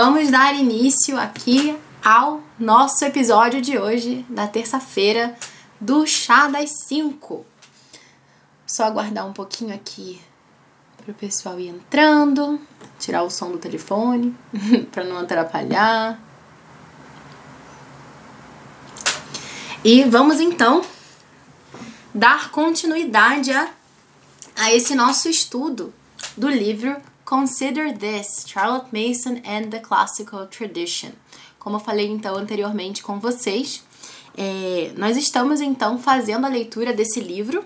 Vamos 0.00 0.30
dar 0.30 0.54
início 0.54 1.18
aqui 1.18 1.76
ao 2.04 2.40
nosso 2.56 3.04
episódio 3.04 3.60
de 3.60 3.76
hoje, 3.76 4.24
da 4.28 4.46
terça-feira, 4.46 5.36
do 5.80 6.06
Chá 6.06 6.46
das 6.46 6.70
5. 6.86 7.44
Só 8.64 8.84
aguardar 8.84 9.26
um 9.26 9.32
pouquinho 9.32 9.74
aqui 9.74 10.20
para 10.98 11.10
o 11.10 11.14
pessoal 11.14 11.58
ir 11.58 11.70
entrando, 11.70 12.60
tirar 12.96 13.24
o 13.24 13.28
som 13.28 13.50
do 13.50 13.58
telefone 13.58 14.36
para 14.92 15.02
não 15.02 15.18
atrapalhar. 15.18 16.16
E 19.82 20.04
vamos 20.04 20.38
então 20.38 20.80
dar 22.14 22.52
continuidade 22.52 23.50
a, 23.50 23.68
a 24.54 24.72
esse 24.72 24.94
nosso 24.94 25.28
estudo 25.28 25.92
do 26.36 26.48
livro 26.48 26.96
Consider 27.28 27.92
This, 27.92 28.46
Charlotte 28.46 28.88
Mason 28.90 29.42
and 29.44 29.68
the 29.68 29.80
Classical 29.80 30.46
Tradition. 30.46 31.10
Como 31.58 31.76
eu 31.76 31.80
falei 31.80 32.06
então 32.06 32.34
anteriormente 32.34 33.02
com 33.02 33.20
vocês, 33.20 33.84
é, 34.34 34.94
nós 34.96 35.14
estamos 35.14 35.60
então 35.60 35.98
fazendo 35.98 36.46
a 36.46 36.48
leitura 36.48 36.90
desse 36.90 37.20
livro 37.20 37.62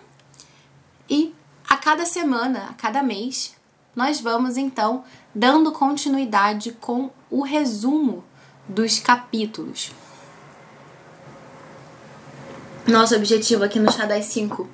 e 1.09 1.33
a 1.69 1.77
cada 1.77 2.05
semana, 2.05 2.70
a 2.70 2.75
cada 2.75 3.05
mês, 3.05 3.55
nós 3.95 4.20
vamos 4.20 4.56
então 4.56 5.05
dando 5.33 5.70
continuidade 5.70 6.73
com 6.73 7.12
o 7.31 7.42
resumo 7.42 8.25
dos 8.67 8.98
capítulos. 8.98 9.92
Nosso 12.84 13.15
objetivo 13.15 13.62
aqui 13.62 13.79
no 13.79 13.92
Chá 13.92 14.06
das 14.06 14.25
5 14.25 14.69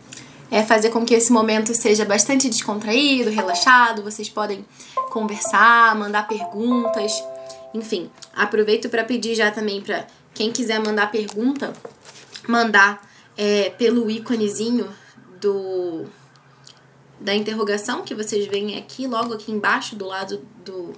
é 0.51 0.62
fazer 0.62 0.91
com 0.91 1.05
que 1.05 1.15
esse 1.15 1.33
momento 1.33 1.75
seja 1.75 2.05
bastante 2.05 2.48
descontraído, 2.48 3.30
relaxado. 3.30 4.02
Vocês 4.02 4.29
podem 4.29 4.65
conversar, 5.11 5.95
mandar 5.95 6.27
perguntas, 6.27 7.12
enfim. 7.74 8.11
Aproveito 8.34 8.88
para 8.88 9.05
pedir 9.05 9.34
já 9.34 9.51
também 9.51 9.80
para 9.80 10.07
quem 10.33 10.51
quiser 10.51 10.79
mandar 10.80 11.10
pergunta, 11.10 11.73
mandar 12.46 13.07
é, 13.37 13.71
pelo 13.71 14.10
íconezinho 14.10 14.88
do 15.40 16.07
da 17.21 17.35
interrogação 17.35 18.02
que 18.02 18.15
vocês 18.15 18.46
veem 18.46 18.79
aqui, 18.79 19.09
logo 19.09 19.35
aqui 19.35 19.51
embaixo 19.51 19.96
do 19.96 20.07
lado 20.07 20.40
do, 20.65 20.93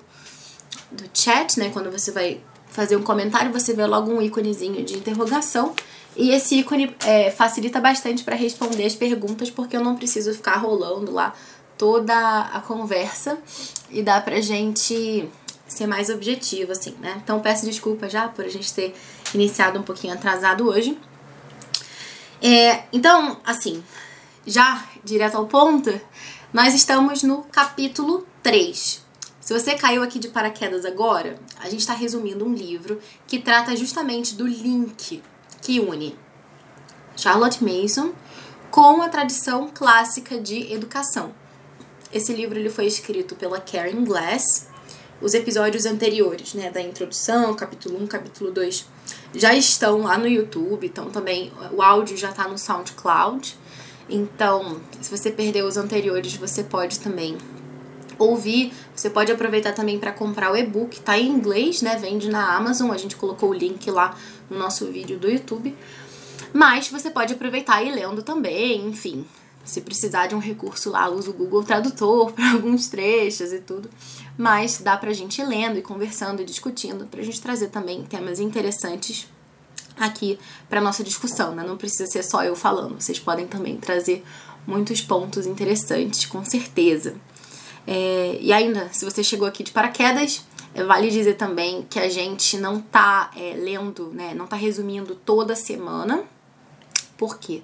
do 0.92 1.04
chat, 1.14 1.58
né? 1.58 1.70
Quando 1.72 1.90
você 1.90 2.10
vai 2.10 2.42
fazer 2.68 2.96
um 2.96 3.02
comentário, 3.02 3.50
você 3.50 3.72
vê 3.72 3.86
logo 3.86 4.12
um 4.12 4.20
íconezinho 4.20 4.84
de 4.84 4.98
interrogação. 4.98 5.74
E 6.20 6.32
esse 6.32 6.56
ícone 6.56 6.94
é, 7.06 7.30
facilita 7.30 7.80
bastante 7.80 8.22
para 8.22 8.36
responder 8.36 8.84
as 8.84 8.94
perguntas, 8.94 9.48
porque 9.48 9.74
eu 9.74 9.82
não 9.82 9.96
preciso 9.96 10.34
ficar 10.34 10.58
rolando 10.58 11.10
lá 11.10 11.34
toda 11.78 12.14
a 12.52 12.60
conversa 12.60 13.38
e 13.88 14.02
dá 14.02 14.20
pra 14.20 14.38
gente 14.38 15.26
ser 15.66 15.86
mais 15.86 16.10
objetivo, 16.10 16.72
assim, 16.72 16.94
né? 17.00 17.18
Então 17.24 17.40
peço 17.40 17.64
desculpa 17.64 18.06
já 18.06 18.28
por 18.28 18.44
a 18.44 18.48
gente 18.50 18.70
ter 18.74 18.94
iniciado 19.32 19.78
um 19.78 19.82
pouquinho 19.82 20.12
atrasado 20.12 20.68
hoje. 20.68 20.98
É, 22.42 22.82
então, 22.92 23.40
assim, 23.42 23.82
já 24.46 24.84
direto 25.02 25.38
ao 25.38 25.46
ponto, 25.46 25.98
nós 26.52 26.74
estamos 26.74 27.22
no 27.22 27.44
capítulo 27.44 28.26
3. 28.42 29.02
Se 29.40 29.54
você 29.54 29.74
caiu 29.74 30.02
aqui 30.02 30.18
de 30.18 30.28
paraquedas 30.28 30.84
agora, 30.84 31.38
a 31.58 31.70
gente 31.70 31.80
está 31.80 31.94
resumindo 31.94 32.44
um 32.44 32.52
livro 32.52 33.00
que 33.26 33.38
trata 33.38 33.74
justamente 33.74 34.34
do 34.34 34.46
link 34.46 35.22
que 35.62 35.80
une 35.80 36.16
Charlotte 37.16 37.62
Mason 37.62 38.12
com 38.70 39.02
a 39.02 39.08
tradição 39.08 39.68
clássica 39.72 40.40
de 40.40 40.72
educação. 40.72 41.32
Esse 42.12 42.32
livro 42.32 42.58
ele 42.58 42.70
foi 42.70 42.86
escrito 42.86 43.34
pela 43.36 43.60
Karen 43.60 44.04
Glass. 44.04 44.68
Os 45.20 45.34
episódios 45.34 45.84
anteriores, 45.84 46.54
né, 46.54 46.70
da 46.70 46.80
introdução, 46.80 47.54
capítulo 47.54 48.02
1, 48.02 48.06
capítulo 48.06 48.50
2, 48.50 48.86
já 49.34 49.54
estão 49.54 50.02
lá 50.02 50.16
no 50.16 50.26
YouTube, 50.26 50.86
então 50.86 51.10
também 51.10 51.52
o 51.72 51.82
áudio 51.82 52.16
já 52.16 52.30
está 52.30 52.48
no 52.48 52.56
SoundCloud. 52.56 53.56
Então, 54.08 54.80
se 55.00 55.16
você 55.16 55.30
perdeu 55.30 55.66
os 55.66 55.76
anteriores, 55.76 56.34
você 56.34 56.64
pode 56.64 56.98
também 56.98 57.36
ouvir. 58.20 58.72
Você 58.94 59.10
pode 59.10 59.32
aproveitar 59.32 59.72
também 59.72 59.98
para 59.98 60.12
comprar 60.12 60.52
o 60.52 60.56
e-book, 60.56 61.00
tá 61.00 61.18
em 61.18 61.28
inglês, 61.28 61.82
né? 61.82 61.96
Vende 61.96 62.28
na 62.28 62.54
Amazon, 62.56 62.90
a 62.90 62.98
gente 62.98 63.16
colocou 63.16 63.50
o 63.50 63.54
link 63.54 63.90
lá 63.90 64.16
no 64.48 64.58
nosso 64.58 64.86
vídeo 64.86 65.18
do 65.18 65.30
YouTube. 65.30 65.76
Mas 66.52 66.88
você 66.88 67.10
pode 67.10 67.32
aproveitar 67.32 67.82
e 67.82 67.90
lendo 67.90 68.22
também, 68.22 68.86
enfim. 68.86 69.24
Se 69.64 69.80
precisar 69.80 70.26
de 70.26 70.34
um 70.34 70.38
recurso 70.38 70.90
lá, 70.90 71.08
usa 71.08 71.30
o 71.30 71.34
Google 71.34 71.62
Tradutor 71.62 72.32
para 72.32 72.52
alguns 72.52 72.88
trechos 72.88 73.52
e 73.52 73.60
tudo. 73.60 73.88
Mas 74.36 74.78
dá 74.78 74.96
pra 74.96 75.12
gente 75.12 75.40
ir 75.40 75.44
lendo 75.44 75.78
e 75.78 75.82
conversando 75.82 76.42
e 76.42 76.44
discutindo, 76.44 77.06
pra 77.06 77.22
gente 77.22 77.40
trazer 77.40 77.68
também 77.68 78.02
temas 78.04 78.40
interessantes 78.40 79.28
aqui 79.98 80.38
para 80.68 80.80
nossa 80.80 81.04
discussão, 81.04 81.54
né? 81.54 81.62
Não 81.62 81.76
precisa 81.76 82.06
ser 82.06 82.22
só 82.22 82.42
eu 82.42 82.56
falando, 82.56 83.00
vocês 83.00 83.18
podem 83.18 83.46
também 83.46 83.76
trazer 83.76 84.24
muitos 84.66 85.00
pontos 85.00 85.46
interessantes, 85.46 86.26
com 86.26 86.44
certeza. 86.44 87.14
É, 87.92 88.38
e 88.40 88.52
ainda, 88.52 88.88
se 88.92 89.04
você 89.04 89.24
chegou 89.24 89.48
aqui 89.48 89.64
de 89.64 89.72
paraquedas, 89.72 90.44
é, 90.72 90.84
vale 90.84 91.10
dizer 91.10 91.34
também 91.34 91.84
que 91.90 91.98
a 91.98 92.08
gente 92.08 92.56
não 92.56 92.80
tá 92.80 93.32
é, 93.36 93.54
lendo, 93.56 94.12
né? 94.14 94.32
Não 94.32 94.46
tá 94.46 94.54
resumindo 94.54 95.16
toda 95.16 95.56
semana. 95.56 96.22
Por 97.18 97.36
quê? 97.36 97.62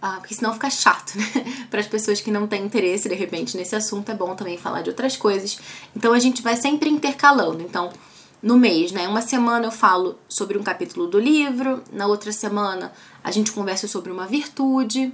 Ah, 0.00 0.16
porque 0.18 0.34
senão 0.34 0.54
fica 0.54 0.70
chato, 0.70 1.18
né? 1.18 1.26
Para 1.68 1.80
as 1.80 1.86
pessoas 1.86 2.22
que 2.22 2.30
não 2.30 2.46
têm 2.46 2.64
interesse 2.64 3.06
de 3.06 3.14
repente 3.14 3.54
nesse 3.54 3.76
assunto, 3.76 4.10
é 4.10 4.14
bom 4.14 4.34
também 4.34 4.56
falar 4.56 4.80
de 4.80 4.88
outras 4.88 5.14
coisas. 5.14 5.58
Então 5.94 6.14
a 6.14 6.18
gente 6.18 6.40
vai 6.40 6.56
sempre 6.56 6.88
intercalando. 6.88 7.62
Então, 7.62 7.92
no 8.42 8.56
mês, 8.56 8.92
né? 8.92 9.06
Uma 9.06 9.20
semana 9.20 9.66
eu 9.66 9.72
falo 9.72 10.18
sobre 10.26 10.56
um 10.56 10.62
capítulo 10.62 11.06
do 11.06 11.20
livro, 11.20 11.84
na 11.92 12.06
outra 12.06 12.32
semana 12.32 12.92
a 13.22 13.30
gente 13.30 13.52
conversa 13.52 13.86
sobre 13.86 14.10
uma 14.10 14.26
virtude, 14.26 15.12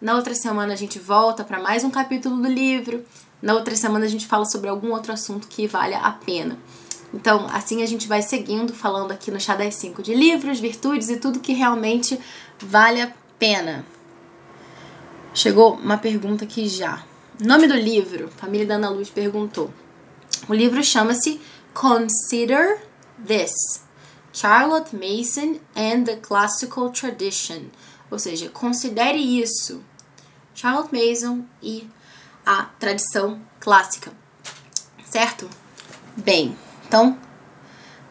na 0.00 0.14
outra 0.14 0.34
semana 0.34 0.74
a 0.74 0.76
gente 0.76 0.98
volta 1.00 1.42
para 1.42 1.58
mais 1.58 1.82
um 1.82 1.90
capítulo 1.90 2.36
do 2.36 2.48
livro, 2.48 3.04
na 3.40 3.54
outra 3.54 3.76
semana 3.76 4.04
a 4.04 4.08
gente 4.08 4.26
fala 4.26 4.44
sobre 4.44 4.68
algum 4.68 4.92
outro 4.92 5.12
assunto 5.12 5.46
que 5.48 5.66
valha 5.66 5.98
a 5.98 6.12
pena. 6.12 6.58
Então, 7.12 7.46
assim 7.52 7.82
a 7.82 7.86
gente 7.86 8.08
vai 8.08 8.22
seguindo, 8.22 8.72
falando 8.72 9.12
aqui 9.12 9.30
no 9.30 9.40
Chá 9.40 9.54
das 9.54 9.74
5 9.76 10.02
de 10.02 10.14
livros, 10.14 10.60
virtudes 10.60 11.08
e 11.08 11.16
tudo 11.16 11.40
que 11.40 11.52
realmente 11.52 12.18
vale 12.58 13.00
a 13.00 13.12
pena. 13.38 13.84
Chegou 15.32 15.74
uma 15.74 15.98
pergunta 15.98 16.44
aqui 16.44 16.68
já. 16.68 17.04
Nome 17.38 17.66
do 17.66 17.74
livro, 17.74 18.30
família 18.36 18.66
da 18.66 18.76
Ana 18.76 18.88
Luz 18.88 19.10
perguntou. 19.10 19.70
O 20.48 20.54
livro 20.54 20.82
chama-se 20.82 21.40
Consider 21.74 22.80
This. 23.26 23.84
Charlotte 24.32 24.94
Mason 24.94 25.58
and 25.74 26.04
the 26.04 26.16
Classical 26.16 26.90
Tradition. 26.90 27.64
Ou 28.10 28.18
seja, 28.18 28.48
considere 28.48 29.18
isso. 29.18 29.82
Charlotte 30.54 30.90
Mason 30.92 31.44
e 31.62 31.86
a 32.46 32.62
tradição 32.78 33.40
clássica. 33.58 34.12
Certo? 35.04 35.50
Bem, 36.16 36.56
então, 36.86 37.18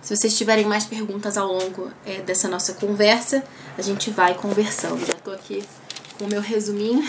se 0.02 0.16
vocês 0.16 0.38
tiverem 0.38 0.66
mais 0.66 0.86
perguntas 0.86 1.38
ao 1.38 1.48
longo 1.48 1.90
é, 2.06 2.22
dessa 2.22 2.48
nossa 2.48 2.74
conversa, 2.74 3.44
a 3.78 3.82
gente 3.82 4.12
vai 4.12 4.36
conversando. 4.36 5.04
Já 5.06 5.14
tô 5.14 5.32
aqui 5.32 5.64
com 6.20 6.26
o 6.26 6.28
meu 6.28 6.42
resuminho. 6.42 7.04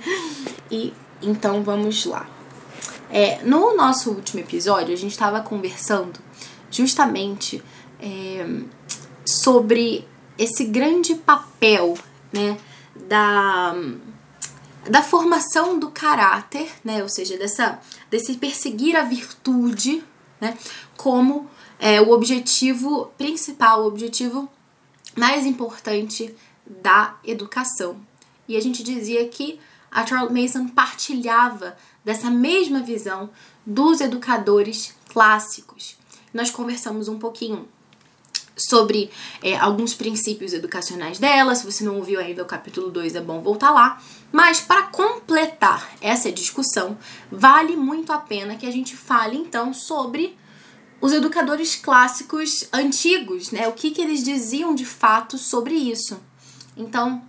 e 0.70 0.94
então 1.20 1.62
vamos 1.62 2.06
lá. 2.06 2.26
É, 3.10 3.42
no 3.44 3.76
nosso 3.76 4.10
último 4.10 4.40
episódio, 4.40 4.94
a 4.94 4.96
gente 4.96 5.10
estava 5.10 5.42
conversando 5.42 6.18
justamente 6.70 7.62
é, 8.00 8.46
sobre 9.26 10.08
esse 10.38 10.64
grande 10.64 11.14
papel 11.14 11.94
né, 12.32 12.56
da 13.08 13.74
da 14.88 15.02
formação 15.02 15.78
do 15.78 15.90
caráter, 15.90 16.70
né? 16.84 17.02
Ou 17.02 17.08
seja, 17.08 17.36
dessa, 17.36 17.80
desse 18.10 18.34
perseguir 18.34 18.96
a 18.96 19.02
virtude, 19.02 20.02
né? 20.40 20.56
Como 20.96 21.48
é, 21.78 22.00
o 22.00 22.10
objetivo 22.10 23.12
principal, 23.16 23.82
o 23.82 23.86
objetivo 23.86 24.48
mais 25.16 25.46
importante 25.46 26.34
da 26.66 27.16
educação. 27.24 27.96
E 28.48 28.56
a 28.56 28.60
gente 28.60 28.82
dizia 28.82 29.26
que 29.28 29.60
a 29.90 30.06
Charles 30.06 30.32
Mason 30.32 30.68
partilhava 30.68 31.76
dessa 32.04 32.30
mesma 32.30 32.80
visão 32.80 33.30
dos 33.64 34.00
educadores 34.00 34.94
clássicos. 35.08 35.96
Nós 36.32 36.50
conversamos 36.50 37.08
um 37.08 37.18
pouquinho 37.18 37.68
sobre 38.56 39.10
é, 39.42 39.56
alguns 39.56 39.94
princípios 39.94 40.52
educacionais 40.52 41.18
dela. 41.18 41.54
Se 41.54 41.64
você 41.64 41.84
não 41.84 41.96
ouviu 41.96 42.20
ainda 42.20 42.42
o 42.42 42.46
capítulo 42.46 42.90
2, 42.90 43.14
é 43.14 43.20
bom 43.20 43.40
voltar 43.40 43.70
lá. 43.70 44.00
Mas 44.32 44.60
para 44.60 44.84
completar 44.84 45.90
essa 46.00 46.32
discussão, 46.32 46.98
vale 47.30 47.76
muito 47.76 48.12
a 48.12 48.18
pena 48.18 48.56
que 48.56 48.66
a 48.66 48.70
gente 48.70 48.96
fale 48.96 49.36
então 49.36 49.74
sobre 49.74 50.36
os 51.00 51.12
educadores 51.12 51.76
clássicos 51.76 52.68
antigos, 52.72 53.50
né? 53.50 53.68
O 53.68 53.72
que, 53.72 53.90
que 53.90 54.00
eles 54.00 54.22
diziam 54.24 54.74
de 54.74 54.86
fato 54.86 55.36
sobre 55.36 55.74
isso. 55.74 56.20
Então, 56.76 57.22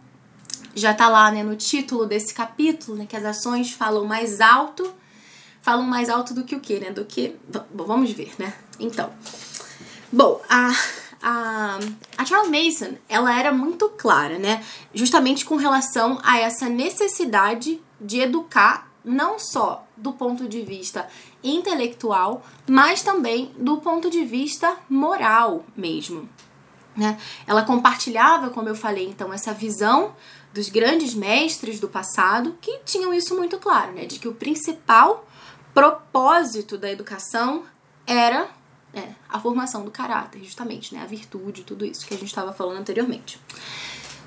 já 0.74 0.94
tá 0.94 1.10
lá 1.10 1.30
né, 1.30 1.44
no 1.44 1.56
título 1.56 2.06
desse 2.06 2.34
capítulo, 2.34 2.98
né, 2.98 3.06
que 3.06 3.16
as 3.16 3.26
ações 3.26 3.72
falam 3.72 4.06
mais 4.06 4.40
alto, 4.40 4.94
falam 5.62 5.84
mais 5.84 6.10
alto 6.10 6.34
do 6.34 6.44
que 6.44 6.56
o 6.56 6.60
quê, 6.60 6.80
né? 6.80 6.92
Do 6.92 7.04
que. 7.04 7.36
Vamos 7.74 8.12
ver, 8.12 8.34
né? 8.40 8.54
Então, 8.80 9.12
Bom, 10.16 10.40
a, 10.48 10.72
a, 11.24 11.80
a 12.18 12.26
Charles 12.26 12.52
Mason, 12.52 12.96
ela 13.08 13.38
era 13.38 13.54
muito 13.54 13.88
clara, 13.90 14.38
né? 14.38 14.62
Justamente 14.94 15.46
com 15.46 15.56
relação 15.56 16.20
a 16.22 16.38
essa 16.38 16.68
necessidade 16.68 17.82
de 18.00 18.20
educar 18.20 18.92
não 19.06 19.40
só 19.40 19.86
do 19.96 20.14
ponto 20.14 20.48
de 20.48 20.62
vista 20.62 21.08
intelectual, 21.44 22.46
mas 22.68 23.02
também 23.02 23.54
do 23.58 23.78
ponto 23.78 24.10
de 24.10 24.24
vista 24.26 24.78
moral 24.90 25.66
mesmo. 25.76 26.28
Né? 26.96 27.18
Ela 27.48 27.64
compartilhava, 27.64 28.50
como 28.50 28.70
eu 28.70 28.76
falei, 28.76 29.08
então, 29.08 29.34
essa 29.34 29.54
visão 29.54 30.16
dos 30.54 30.70
grandes 30.70 31.14
mestres 31.16 31.80
do 31.80 31.90
passado 31.90 32.56
que 32.62 32.80
tinham 32.86 33.14
isso 33.14 33.36
muito 33.36 33.58
claro, 33.58 33.94
né? 33.94 34.06
De 34.06 34.20
que 34.20 34.28
o 34.28 34.36
principal 34.36 35.28
propósito 35.74 36.78
da 36.78 36.92
educação 36.92 37.64
era 38.06 38.48
é, 38.94 39.10
a 39.30 39.40
formação 39.40 39.84
do 39.84 39.92
caráter, 39.92 40.44
justamente, 40.44 40.94
né? 40.94 41.02
A 41.02 41.06
virtude, 41.06 41.64
tudo 41.64 41.86
isso 41.86 42.06
que 42.06 42.14
a 42.14 42.18
gente 42.18 42.28
estava 42.28 42.54
falando 42.54 42.80
anteriormente. 42.80 43.40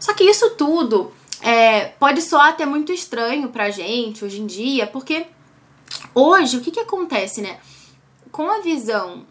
Só 0.01 0.13
que 0.13 0.25
isso 0.25 0.51
tudo 0.51 1.13
é, 1.41 1.87
pode 1.87 2.23
soar 2.23 2.49
até 2.49 2.67
muito 2.67 2.93
estranho 2.93 3.49
pra 3.49 3.71
gente 3.71 4.25
hoje 4.25 4.41
em 4.41 4.47
dia, 4.47 4.87
porque 4.87 5.27
hoje 6.15 6.57
o 6.57 6.61
que, 6.61 6.71
que 6.71 6.81
acontece, 6.81 7.41
né? 7.41 7.59
Com 8.33 8.51
a 8.51 8.61
visão 8.61 9.25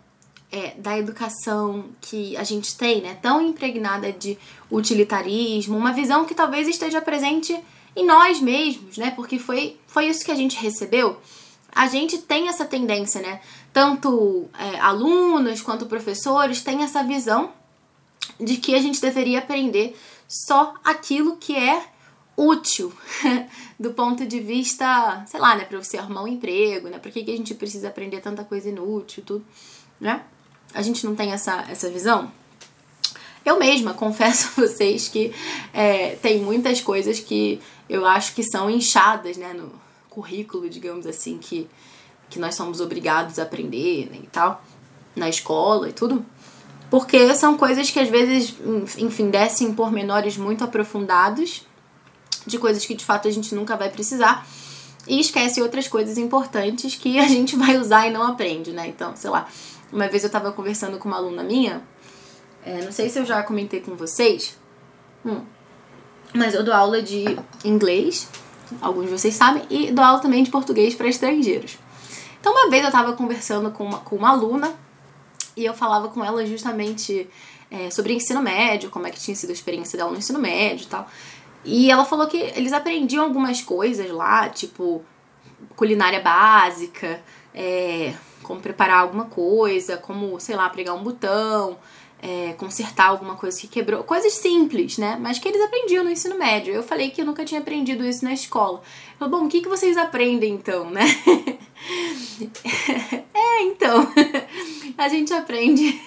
é, 0.51 0.73
da 0.77 0.97
educação 0.97 1.85
que 1.99 2.35
a 2.37 2.43
gente 2.43 2.77
tem, 2.77 3.01
né, 3.01 3.17
tão 3.21 3.41
impregnada 3.41 4.11
de 4.11 4.37
utilitarismo, 4.71 5.77
uma 5.77 5.91
visão 5.91 6.25
que 6.25 6.33
talvez 6.33 6.67
esteja 6.67 7.01
presente 7.01 7.57
em 7.95 8.05
nós 8.05 8.39
mesmos, 8.39 8.97
né, 8.97 9.11
porque 9.11 9.37
foi, 9.37 9.77
foi 9.85 10.07
isso 10.07 10.23
que 10.23 10.31
a 10.31 10.35
gente 10.35 10.55
recebeu. 10.57 11.17
A 11.75 11.87
gente 11.87 12.19
tem 12.19 12.47
essa 12.47 12.63
tendência, 12.63 13.21
né, 13.21 13.41
tanto 13.73 14.47
é, 14.57 14.79
alunos 14.79 15.61
quanto 15.61 15.85
professores 15.85 16.61
têm 16.61 16.83
essa 16.83 17.03
visão 17.03 17.51
de 18.39 18.55
que 18.55 18.73
a 18.73 18.81
gente 18.81 19.01
deveria 19.01 19.39
aprender 19.39 19.93
só 20.25 20.73
aquilo 20.85 21.35
que 21.35 21.53
é 21.53 21.83
útil 22.37 22.93
do 23.79 23.91
ponto 23.91 24.25
de 24.25 24.39
vista, 24.39 25.23
sei 25.27 25.39
lá, 25.39 25.55
né, 25.55 25.65
para 25.65 25.81
você 25.81 25.97
arrumar 25.97 26.23
um 26.23 26.27
emprego, 26.27 26.87
né? 26.87 26.97
Por 26.99 27.11
que, 27.11 27.23
que 27.23 27.31
a 27.31 27.37
gente 27.37 27.53
precisa 27.53 27.89
aprender 27.89 28.21
tanta 28.21 28.43
coisa 28.43 28.69
inútil, 28.69 29.23
tudo, 29.25 29.45
né? 29.99 30.23
A 30.73 30.81
gente 30.81 31.05
não 31.05 31.15
tem 31.15 31.31
essa, 31.31 31.65
essa 31.69 31.89
visão? 31.89 32.31
Eu 33.45 33.59
mesma 33.59 33.93
confesso 33.95 34.49
a 34.49 34.65
vocês 34.65 35.07
que 35.07 35.33
é, 35.73 36.15
tem 36.15 36.39
muitas 36.39 36.81
coisas 36.81 37.19
que 37.19 37.61
eu 37.89 38.05
acho 38.05 38.33
que 38.33 38.43
são 38.43 38.69
inchadas, 38.69 39.37
né, 39.37 39.53
no 39.53 39.84
currículo, 40.15 40.69
digamos 40.69 41.05
assim, 41.05 41.37
que, 41.37 41.67
que 42.29 42.39
nós 42.39 42.55
somos 42.55 42.79
obrigados 42.79 43.37
a 43.37 43.43
aprender 43.43 44.09
né, 44.09 44.19
e 44.23 44.27
tal, 44.27 44.63
na 45.15 45.27
escola 45.27 45.89
e 45.89 45.93
tudo. 45.93 46.25
Porque 46.89 47.35
são 47.35 47.57
coisas 47.57 47.91
que 47.91 47.99
às 47.99 48.07
vezes, 48.07 48.55
enfim, 48.97 49.29
descem 49.29 49.73
por 49.73 49.91
menores 49.91 50.37
muito 50.37 50.63
aprofundados 50.63 51.67
de 52.47 52.57
coisas 52.57 52.85
que 52.85 52.93
de 52.93 53.03
fato 53.03 53.27
a 53.27 53.31
gente 53.31 53.53
nunca 53.53 53.75
vai 53.75 53.89
precisar 53.89 54.47
e 55.07 55.19
esquece 55.19 55.61
outras 55.61 55.87
coisas 55.87 56.17
importantes 56.17 56.95
que 56.95 57.19
a 57.19 57.27
gente 57.27 57.55
vai 57.57 57.77
usar 57.77 58.07
e 58.07 58.11
não 58.11 58.23
aprende, 58.23 58.71
né? 58.71 58.87
Então, 58.87 59.15
sei 59.15 59.29
lá, 59.29 59.47
uma 59.91 60.07
vez 60.07 60.23
eu 60.23 60.29
tava 60.29 60.51
conversando 60.51 60.97
com 60.97 61.07
uma 61.07 61.17
aluna 61.17 61.43
minha, 61.43 61.83
é, 62.63 62.83
não 62.83 62.91
sei 62.91 63.09
se 63.09 63.19
eu 63.19 63.25
já 63.25 63.43
comentei 63.43 63.81
com 63.81 63.95
vocês, 63.95 64.57
hum, 65.25 65.41
mas 66.33 66.53
eu 66.53 66.63
dou 66.63 66.73
aula 66.73 67.01
de 67.01 67.37
inglês, 67.63 68.27
alguns 68.81 69.05
de 69.05 69.11
vocês 69.11 69.35
sabem, 69.35 69.63
e 69.69 69.91
dou 69.91 70.03
aula 70.03 70.19
também 70.19 70.43
de 70.43 70.51
português 70.51 70.95
para 70.95 71.07
estrangeiros. 71.07 71.77
Então, 72.39 72.53
uma 72.53 72.69
vez 72.69 72.83
eu 72.83 72.91
tava 72.91 73.13
conversando 73.13 73.71
com 73.71 73.85
uma, 73.85 73.99
com 73.99 74.15
uma 74.15 74.29
aluna 74.29 74.73
e 75.57 75.65
eu 75.65 75.73
falava 75.73 76.09
com 76.09 76.23
ela 76.23 76.45
justamente 76.45 77.27
é, 77.71 77.89
sobre 77.89 78.13
ensino 78.13 78.41
médio, 78.41 78.89
como 78.89 79.07
é 79.07 79.09
que 79.09 79.19
tinha 79.19 79.35
sido 79.35 79.49
a 79.49 79.53
experiência 79.53 79.97
dela 79.97 80.11
no 80.11 80.17
ensino 80.17 80.39
médio 80.39 80.83
e 80.83 80.87
tal. 80.87 81.07
E 81.63 81.89
ela 81.89 82.05
falou 82.05 82.27
que 82.27 82.37
eles 82.37 82.71
aprendiam 82.71 83.23
algumas 83.23 83.61
coisas 83.61 84.09
lá, 84.11 84.47
tipo 84.49 85.03
culinária 85.75 86.19
básica, 86.19 87.21
é, 87.53 88.13
como 88.43 88.61
preparar 88.61 88.99
alguma 88.99 89.25
coisa, 89.25 89.97
como, 89.97 90.39
sei 90.39 90.55
lá, 90.55 90.69
pregar 90.69 90.95
um 90.95 91.03
botão, 91.03 91.77
é, 92.25 92.53
consertar 92.53 93.09
alguma 93.09 93.35
coisa 93.35 93.61
que 93.61 93.67
quebrou. 93.67 94.03
Coisas 94.03 94.33
simples, 94.33 94.97
né? 94.97 95.15
Mas 95.21 95.37
que 95.37 95.47
eles 95.47 95.61
aprendiam 95.61 96.03
no 96.03 96.09
ensino 96.09 96.35
médio. 96.35 96.73
Eu 96.73 96.81
falei 96.81 97.11
que 97.11 97.21
eu 97.21 97.25
nunca 97.25 97.45
tinha 97.45 97.61
aprendido 97.61 98.03
isso 98.03 98.25
na 98.25 98.33
escola. 98.33 98.79
Eu 98.79 99.19
falei, 99.19 99.31
bom, 99.31 99.45
o 99.45 99.49
que, 99.49 99.61
que 99.61 99.69
vocês 99.69 99.95
aprendem 99.95 100.55
então, 100.55 100.89
né? 100.89 101.03
é, 103.31 103.61
então. 103.61 104.11
A 104.97 105.07
gente 105.07 105.31
aprende 105.33 106.01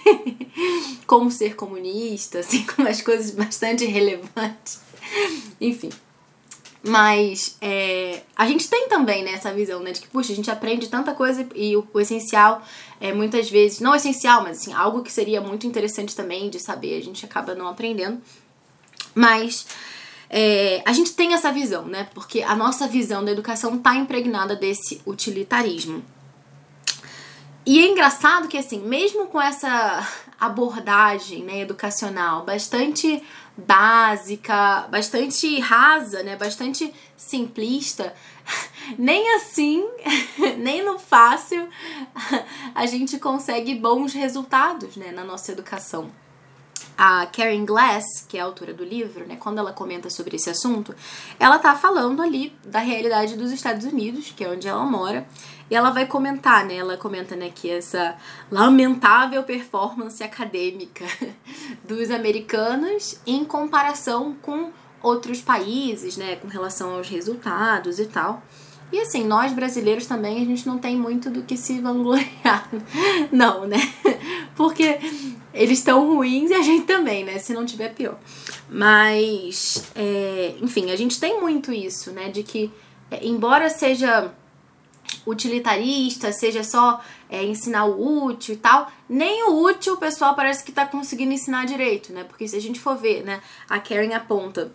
como 1.06 1.30
ser 1.30 1.54
comunista, 1.54 2.40
assim, 2.40 2.64
com 2.64 2.82
umas 2.82 3.00
coisas 3.00 3.30
bastante 3.30 3.84
relevantes. 3.84 4.80
Enfim. 5.60 5.90
Mas 6.82 7.56
é, 7.60 8.22
a 8.36 8.46
gente 8.46 8.68
tem 8.68 8.88
também 8.88 9.24
né, 9.24 9.32
essa 9.32 9.52
visão, 9.52 9.80
né? 9.80 9.92
De 9.92 10.00
que, 10.00 10.08
puxa, 10.08 10.32
a 10.32 10.36
gente 10.36 10.50
aprende 10.50 10.88
tanta 10.88 11.12
coisa 11.12 11.46
e 11.54 11.76
o, 11.76 11.86
o, 11.92 12.00
essencial 12.00 12.62
é 13.00 13.12
muitas 13.12 13.50
vezes, 13.50 13.80
não 13.80 13.94
essencial, 13.94 14.42
mas 14.42 14.58
assim, 14.58 14.72
algo 14.72 15.02
que 15.02 15.12
seria 15.12 15.40
muito 15.40 15.66
interessante 15.66 16.14
também 16.14 16.48
de 16.48 16.60
saber, 16.60 16.96
a 16.96 17.02
gente 17.02 17.24
acaba 17.24 17.54
não 17.54 17.66
aprendendo. 17.66 18.20
Mas 19.14 19.66
é, 20.30 20.82
a 20.84 20.92
gente 20.92 21.14
tem 21.14 21.34
essa 21.34 21.50
visão, 21.50 21.84
né? 21.84 22.08
Porque 22.14 22.42
a 22.42 22.54
nossa 22.54 22.86
visão 22.86 23.24
da 23.24 23.32
educação 23.32 23.74
está 23.74 23.96
impregnada 23.96 24.54
desse 24.54 25.02
utilitarismo. 25.04 26.04
E 27.66 27.80
é 27.80 27.88
engraçado 27.88 28.48
que, 28.48 28.56
assim, 28.56 28.80
mesmo 28.80 29.26
com 29.26 29.40
essa 29.40 30.06
abordagem 30.40 31.42
né, 31.44 31.60
educacional 31.60 32.44
bastante 32.44 33.22
básica, 33.66 34.86
bastante 34.88 35.58
rasa, 35.58 36.22
né? 36.22 36.36
Bastante 36.36 36.92
simplista. 37.16 38.14
Nem 38.96 39.34
assim, 39.34 39.86
nem 40.56 40.82
no 40.82 40.98
fácil, 40.98 41.68
a 42.74 42.86
gente 42.86 43.18
consegue 43.18 43.74
bons 43.74 44.14
resultados, 44.14 44.96
né, 44.96 45.12
na 45.12 45.22
nossa 45.22 45.52
educação. 45.52 46.10
A 46.96 47.26
Karen 47.26 47.66
Glass, 47.66 48.24
que 48.26 48.38
é 48.38 48.40
a 48.40 48.44
autora 48.44 48.72
do 48.72 48.82
livro, 48.82 49.26
né, 49.26 49.36
quando 49.36 49.58
ela 49.58 49.74
comenta 49.74 50.08
sobre 50.08 50.36
esse 50.36 50.48
assunto, 50.48 50.94
ela 51.38 51.58
tá 51.58 51.76
falando 51.76 52.22
ali 52.22 52.56
da 52.64 52.78
realidade 52.78 53.36
dos 53.36 53.52
Estados 53.52 53.84
Unidos, 53.84 54.32
que 54.34 54.42
é 54.42 54.48
onde 54.48 54.66
ela 54.66 54.84
mora, 54.84 55.28
e 55.70 55.74
ela 55.74 55.90
vai 55.90 56.06
comentar, 56.06 56.64
né? 56.64 56.76
Ela 56.76 56.96
comenta, 56.96 57.36
né, 57.36 57.50
que 57.54 57.70
essa 57.70 58.16
lamentável 58.50 59.42
performance 59.42 60.22
acadêmica 60.22 61.04
dos 61.86 62.10
americanos 62.10 63.20
em 63.26 63.44
comparação 63.44 64.34
com 64.40 64.70
outros 65.02 65.40
países, 65.40 66.16
né, 66.16 66.36
com 66.36 66.48
relação 66.48 66.94
aos 66.94 67.08
resultados 67.08 67.98
e 67.98 68.06
tal. 68.06 68.42
E 68.90 68.98
assim, 69.00 69.22
nós 69.24 69.52
brasileiros 69.52 70.06
também, 70.06 70.40
a 70.40 70.44
gente 70.46 70.66
não 70.66 70.78
tem 70.78 70.96
muito 70.96 71.28
do 71.28 71.42
que 71.42 71.58
se 71.58 71.78
vangloriar. 71.78 72.70
Não, 73.30 73.66
né? 73.66 73.76
Porque 74.56 74.98
eles 75.52 75.78
estão 75.78 76.06
ruins 76.14 76.50
e 76.50 76.54
a 76.54 76.62
gente 76.62 76.86
também, 76.86 77.22
né? 77.22 77.38
Se 77.38 77.52
não 77.52 77.66
tiver 77.66 77.94
pior. 77.94 78.18
Mas, 78.68 79.84
é, 79.94 80.54
enfim, 80.62 80.90
a 80.90 80.96
gente 80.96 81.20
tem 81.20 81.38
muito 81.38 81.70
isso, 81.70 82.12
né? 82.12 82.30
De 82.30 82.42
que, 82.42 82.72
é, 83.10 83.26
embora 83.26 83.68
seja 83.68 84.32
utilitarista, 85.28 86.32
seja 86.32 86.64
só 86.64 87.00
é, 87.28 87.44
ensinar 87.44 87.84
o 87.84 88.24
útil 88.26 88.54
e 88.54 88.58
tal, 88.58 88.90
nem 89.08 89.44
o 89.48 89.62
útil 89.62 89.94
o 89.94 89.96
pessoal 89.98 90.34
parece 90.34 90.64
que 90.64 90.72
tá 90.72 90.86
conseguindo 90.86 91.32
ensinar 91.32 91.66
direito, 91.66 92.12
né? 92.12 92.24
Porque 92.24 92.48
se 92.48 92.56
a 92.56 92.60
gente 92.60 92.80
for 92.80 92.96
ver, 92.96 93.22
né, 93.24 93.40
a 93.68 93.78
Karen 93.78 94.14
aponta 94.14 94.72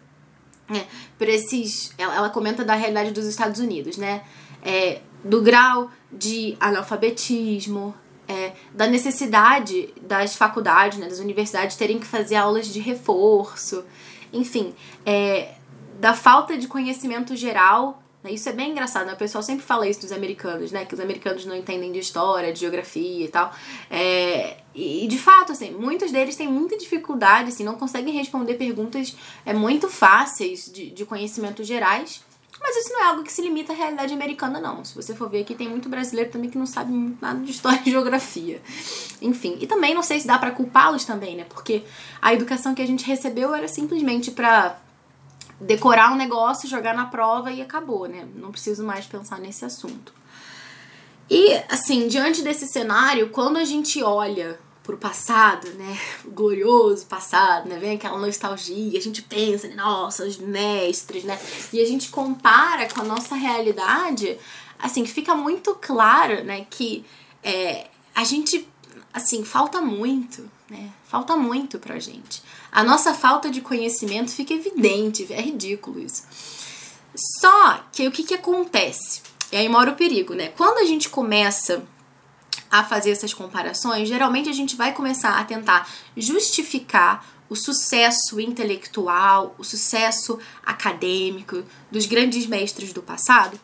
né, 0.70 0.86
para 1.18 1.32
esses. 1.32 1.94
Ela, 1.98 2.16
ela, 2.16 2.30
comenta 2.30 2.64
da 2.64 2.76
realidade 2.76 3.12
dos 3.12 3.26
Estados 3.26 3.60
Unidos, 3.60 3.98
né? 3.98 4.24
É, 4.62 5.02
do 5.24 5.42
grau 5.42 5.90
de 6.12 6.56
analfabetismo, 6.60 7.96
é, 8.28 8.54
da 8.74 8.88
necessidade 8.88 9.94
das 10.02 10.36
faculdades, 10.36 10.98
né, 10.98 11.08
das 11.08 11.20
universidades 11.20 11.76
terem 11.76 12.00
que 12.00 12.06
fazer 12.06 12.36
aulas 12.36 12.68
de 12.68 12.80
reforço, 12.80 13.84
enfim, 14.32 14.74
é, 15.06 15.56
da 16.00 16.14
falta 16.14 16.58
de 16.58 16.68
conhecimento 16.68 17.36
geral? 17.36 18.03
Isso 18.26 18.48
é 18.48 18.54
bem 18.54 18.72
engraçado, 18.72 19.06
né? 19.06 19.14
O 19.14 19.18
pessoal 19.18 19.44
sempre 19.44 19.66
fala 19.66 19.88
isso 19.88 20.02
dos 20.02 20.12
americanos, 20.12 20.72
né? 20.72 20.86
Que 20.86 20.94
os 20.94 21.00
americanos 21.00 21.46
não 21.46 21.56
entendem 21.56 21.92
de 21.92 22.00
história, 22.00 22.54
de 22.54 22.60
geografia 22.60 23.26
e 23.26 23.28
tal. 23.28 23.54
É, 23.90 24.58
e 24.74 25.06
de 25.08 25.18
fato, 25.18 25.52
assim, 25.52 25.72
muitos 25.72 26.12
deles 26.12 26.36
têm 26.36 26.48
muita 26.48 26.78
dificuldade, 26.78 27.50
assim, 27.50 27.64
não 27.64 27.76
conseguem 27.76 28.14
responder 28.14 28.54
perguntas 28.54 29.16
é, 29.46 29.54
muito 29.54 29.90
fáceis 29.90 30.72
de, 30.72 30.90
de 30.90 31.06
conhecimentos 31.06 31.68
gerais. 31.68 32.24
Mas 32.62 32.78
isso 32.78 32.94
não 32.94 33.02
é 33.02 33.08
algo 33.08 33.24
que 33.24 33.34
se 33.34 33.42
limita 33.42 33.74
à 33.74 33.76
realidade 33.76 34.14
americana, 34.14 34.60
não. 34.60 34.86
Se 34.86 34.96
você 34.96 35.14
for 35.14 35.30
ver 35.30 35.42
aqui, 35.42 35.54
tem 35.54 35.68
muito 35.68 35.90
brasileiro 35.90 36.32
também 36.32 36.50
que 36.50 36.58
não 36.58 36.66
sabe 36.66 36.94
nada 37.22 37.42
de 37.42 37.52
história 37.52 37.82
e 37.86 37.92
geografia. 37.92 38.62
Enfim, 39.22 39.58
e 39.60 39.68
também 39.68 39.94
não 39.94 40.02
sei 40.02 40.22
se 40.22 40.28
dá 40.28 40.38
para 40.38 40.52
culpá-los 40.52 41.04
também, 41.04 41.36
né? 41.36 41.46
Porque 41.50 41.84
a 42.22 42.34
educação 42.34 42.74
que 42.74 42.82
a 42.82 42.88
gente 42.88 43.06
recebeu 43.06 43.54
era 43.54 43.68
simplesmente 43.68 44.32
para 44.32 44.80
decorar 45.66 46.12
um 46.12 46.16
negócio, 46.16 46.70
jogar 46.70 46.94
na 46.94 47.06
prova 47.06 47.52
e 47.52 47.62
acabou, 47.62 48.08
né? 48.08 48.28
Não 48.36 48.52
preciso 48.52 48.84
mais 48.84 49.06
pensar 49.06 49.40
nesse 49.40 49.66
assunto. 49.66 50.14
E, 51.30 51.54
assim, 51.70 52.08
diante 52.08 52.42
desse 52.42 52.68
cenário, 52.68 53.30
quando 53.30 53.58
a 53.58 53.66
gente 53.66 54.04
olha 54.04 54.60
pro 54.84 54.98
passado, 54.98 55.70
né? 55.72 55.98
O 56.26 56.32
glorioso 56.32 57.06
passado, 57.06 57.70
né? 57.70 57.78
Vem 57.80 57.96
aquela 57.96 58.18
nostalgia, 58.18 59.00
a 59.00 59.02
gente 59.02 59.22
pensa, 59.22 59.68
né? 59.68 59.76
nossa, 59.76 60.26
os 60.26 60.38
mestres, 60.38 61.24
né? 61.24 61.40
E 61.72 61.82
a 61.82 61.86
gente 61.86 62.10
compara 62.10 62.88
com 62.90 63.02
a 63.02 63.06
nossa 63.06 63.36
realidade, 63.36 64.38
assim, 64.78 65.06
fica 65.06 65.34
muito 65.34 65.74
claro, 65.76 66.44
né, 66.44 66.68
que 66.70 67.06
é, 67.42 67.88
a 68.14 68.26
gente, 68.26 68.68
assim, 69.14 69.46
falta 69.46 69.82
muito, 69.82 70.50
né? 70.74 70.90
Falta 71.08 71.38
muito 71.38 71.78
pra 71.78 72.00
gente. 72.00 72.42
A 72.72 72.84
nossa 72.84 73.14
falta 73.14 73.52
de 73.52 73.62
conhecimento 73.62 74.32
fica 74.32 74.54
evidente, 74.54 75.32
é 75.32 75.40
ridículo 75.40 76.00
isso. 76.00 76.24
Só 77.16 77.86
que 77.92 78.08
o 78.08 78.12
que 78.12 78.24
que 78.24 78.34
acontece? 78.34 79.22
E 79.52 79.56
aí 79.56 79.70
mora 79.70 79.92
o 79.92 79.96
perigo, 79.96 80.34
né? 80.34 80.48
Quando 80.50 80.80
a 80.80 80.86
gente 80.86 81.10
começa 81.10 81.84
a 82.72 82.84
fazer 82.84 83.12
essas 83.12 83.36
comparações, 83.36 84.10
geralmente 84.10 84.50
a 84.50 84.54
gente 84.54 84.76
vai 84.76 84.92
começar 84.94 85.40
a 85.40 85.44
tentar 85.44 85.88
justificar 86.18 87.24
o 87.48 87.56
sucesso 87.56 88.40
intelectual, 88.40 89.54
o 89.60 89.64
sucesso 89.64 90.40
acadêmico 90.66 91.64
dos 91.92 92.08
grandes 92.08 92.48
mestres 92.48 92.92
do 92.92 93.04
passado 93.04 93.60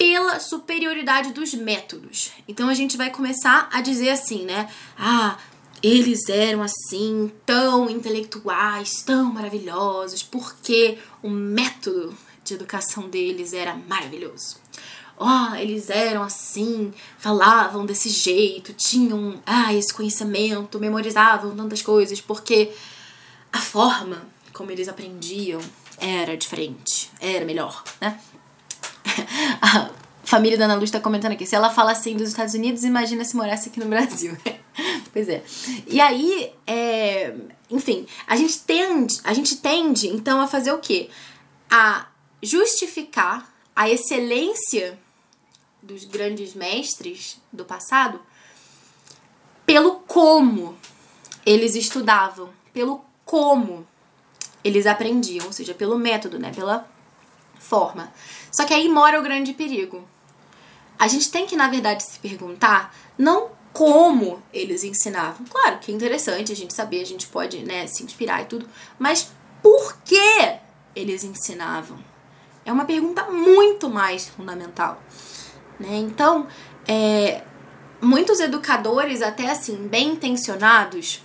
pela 0.00 0.40
superioridade 0.40 1.30
dos 1.34 1.52
métodos. 1.52 2.32
Então 2.48 2.70
a 2.70 2.74
gente 2.74 2.96
vai 2.96 3.10
começar 3.10 3.68
a 3.70 3.82
dizer 3.82 4.08
assim, 4.08 4.46
né? 4.46 4.66
Ah, 4.98 5.36
eles 5.82 6.28
eram 6.28 6.62
assim, 6.62 7.30
tão 7.44 7.88
intelectuais, 7.88 9.02
tão 9.02 9.32
maravilhosos, 9.32 10.22
porque 10.22 10.98
o 11.22 11.30
método 11.30 12.14
de 12.44 12.54
educação 12.54 13.08
deles 13.08 13.52
era 13.52 13.74
maravilhoso 13.74 14.58
oh, 15.20 15.54
eles 15.54 15.90
eram 15.90 16.22
assim, 16.22 16.92
falavam 17.18 17.84
desse 17.84 18.08
jeito, 18.08 18.72
tinham 18.72 19.40
ah, 19.44 19.72
esse 19.74 19.92
conhecimento, 19.92 20.80
memorizavam 20.80 21.54
tantas 21.54 21.82
coisas, 21.82 22.20
porque 22.22 22.72
a 23.52 23.58
forma 23.58 24.22
como 24.54 24.70
eles 24.70 24.88
aprendiam 24.88 25.60
era 25.98 26.36
diferente, 26.36 27.10
era 27.20 27.44
melhor, 27.44 27.84
né? 28.00 28.18
A 29.60 29.90
família 30.24 30.56
da 30.56 30.64
Ana 30.64 30.76
Luz 30.76 30.90
tá 30.90 31.00
comentando 31.00 31.32
aqui, 31.32 31.44
se 31.44 31.54
ela 31.54 31.70
fala 31.70 31.92
assim 31.92 32.16
dos 32.16 32.30
Estados 32.30 32.54
Unidos, 32.54 32.84
imagina 32.84 33.24
se 33.24 33.36
morasse 33.36 33.68
aqui 33.68 33.78
no 33.78 33.86
Brasil. 33.86 34.36
pois 35.12 35.28
é. 35.28 35.42
E 35.86 36.00
aí, 36.00 36.52
é, 36.66 37.34
enfim, 37.70 38.06
a 38.26 38.36
gente 38.36 38.60
tende, 38.60 39.20
a 39.24 39.32
gente 39.32 39.56
tende 39.56 40.08
então 40.08 40.40
a 40.40 40.46
fazer 40.46 40.72
o 40.72 40.78
quê? 40.78 41.08
A 41.70 42.08
justificar 42.42 43.52
a 43.74 43.88
excelência 43.88 44.98
dos 45.82 46.04
grandes 46.04 46.54
mestres 46.54 47.40
do 47.52 47.64
passado 47.64 48.20
pelo 49.64 50.00
como 50.00 50.76
eles 51.46 51.74
estudavam, 51.74 52.50
pelo 52.72 53.04
como 53.24 53.86
eles 54.64 54.86
aprendiam, 54.86 55.46
ou 55.46 55.52
seja, 55.52 55.72
pelo 55.72 55.96
método, 55.96 56.38
né, 56.38 56.52
pela 56.52 56.88
forma. 57.58 58.12
Só 58.50 58.64
que 58.64 58.74
aí 58.74 58.88
mora 58.88 59.18
o 59.18 59.22
grande 59.22 59.52
perigo. 59.52 60.06
A 60.98 61.06
gente 61.08 61.30
tem 61.30 61.46
que, 61.46 61.56
na 61.56 61.68
verdade, 61.68 62.02
se 62.02 62.18
perguntar 62.18 62.94
não 63.16 63.52
como 63.72 64.42
eles 64.52 64.84
ensinavam. 64.84 65.46
Claro 65.46 65.78
que 65.78 65.92
é 65.92 65.94
interessante 65.94 66.52
a 66.52 66.56
gente 66.56 66.74
saber, 66.74 67.00
a 67.00 67.06
gente 67.06 67.26
pode, 67.26 67.62
né, 67.64 67.86
se 67.86 68.02
inspirar 68.02 68.42
e 68.42 68.46
tudo, 68.46 68.68
mas 68.98 69.30
por 69.62 69.96
que 70.04 70.58
eles 70.94 71.24
ensinavam? 71.24 71.98
É 72.64 72.72
uma 72.72 72.84
pergunta 72.84 73.24
muito 73.30 73.88
mais 73.88 74.28
fundamental. 74.28 75.02
Né? 75.78 75.96
Então, 75.96 76.46
é, 76.86 77.42
muitos 78.00 78.40
educadores, 78.40 79.22
até 79.22 79.50
assim, 79.50 79.88
bem 79.88 80.10
intencionados, 80.10 81.22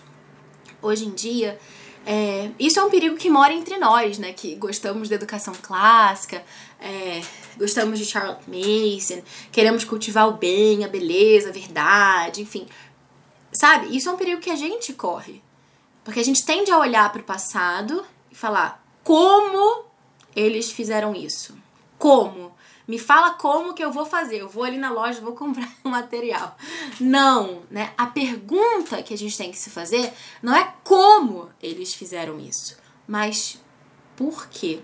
hoje 0.81 1.05
em 1.05 1.11
dia, 1.11 1.59
é, 2.05 2.51
isso 2.59 2.79
é 2.79 2.83
um 2.83 2.89
perigo 2.89 3.15
que 3.15 3.29
mora 3.29 3.53
entre 3.53 3.77
nós, 3.77 4.19
né? 4.19 4.31
Que 4.31 4.55
gostamos 4.55 5.09
da 5.09 5.15
educação 5.15 5.53
clássica, 5.59 6.43
é, 6.79 7.21
gostamos 7.57 7.97
de 7.97 8.05
Charlotte 8.05 8.43
Mason, 8.47 9.23
queremos 9.51 9.83
cultivar 9.83 10.27
o 10.27 10.33
bem, 10.33 10.85
a 10.85 10.87
beleza, 10.87 11.49
a 11.49 11.51
verdade, 11.51 12.41
enfim. 12.41 12.67
Sabe? 13.51 13.95
Isso 13.95 14.07
é 14.07 14.11
um 14.11 14.17
perigo 14.17 14.41
que 14.41 14.51
a 14.51 14.55
gente 14.55 14.93
corre. 14.93 15.41
Porque 16.03 16.19
a 16.19 16.23
gente 16.23 16.45
tende 16.45 16.69
a 16.69 16.77
olhar 16.77 17.11
para 17.11 17.21
o 17.21 17.25
passado 17.25 18.05
e 18.31 18.35
falar 18.35 18.85
como 19.03 19.85
eles 20.35 20.71
fizeram 20.71 21.15
isso. 21.15 21.57
Como? 21.97 22.54
Me 22.87 22.99
fala 22.99 23.31
como 23.31 23.73
que 23.73 23.83
eu 23.83 23.91
vou 23.91 24.05
fazer. 24.05 24.37
Eu 24.37 24.49
vou 24.49 24.63
ali 24.63 24.77
na 24.77 24.91
loja, 24.91 25.21
vou 25.21 25.33
comprar 25.33 25.69
o 25.83 25.89
material. 25.89 26.55
Não, 26.99 27.63
né? 27.69 27.93
A 27.97 28.07
pergunta 28.07 29.01
que 29.01 29.13
a 29.13 29.17
gente 29.17 29.37
tem 29.37 29.51
que 29.51 29.57
se 29.57 29.69
fazer 29.69 30.13
não 30.41 30.55
é 30.55 30.73
como 30.83 31.49
eles 31.61 31.93
fizeram 31.93 32.39
isso, 32.39 32.77
mas 33.07 33.59
por 34.15 34.47
quê? 34.47 34.79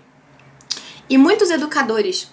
E 1.08 1.16
muitos 1.16 1.50
educadores 1.50 2.30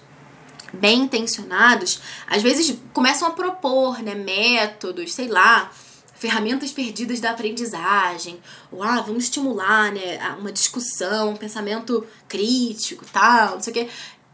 bem 0.72 1.02
intencionados, 1.02 2.00
às 2.26 2.42
vezes 2.42 2.78
começam 2.92 3.26
a 3.26 3.32
propor, 3.32 4.00
né, 4.02 4.14
métodos, 4.14 5.12
sei 5.12 5.26
lá, 5.26 5.70
ferramentas 6.14 6.70
perdidas 6.70 7.18
da 7.18 7.30
aprendizagem, 7.30 8.40
ou 8.70 8.82
ah, 8.82 9.00
vamos 9.00 9.24
estimular, 9.24 9.90
né, 9.90 10.18
uma 10.38 10.52
discussão, 10.52 11.30
um 11.30 11.36
pensamento 11.36 12.06
crítico, 12.28 13.04
tal, 13.12 13.54
não 13.54 13.60
sei 13.60 13.70
o 13.72 13.74
quê 13.74 13.88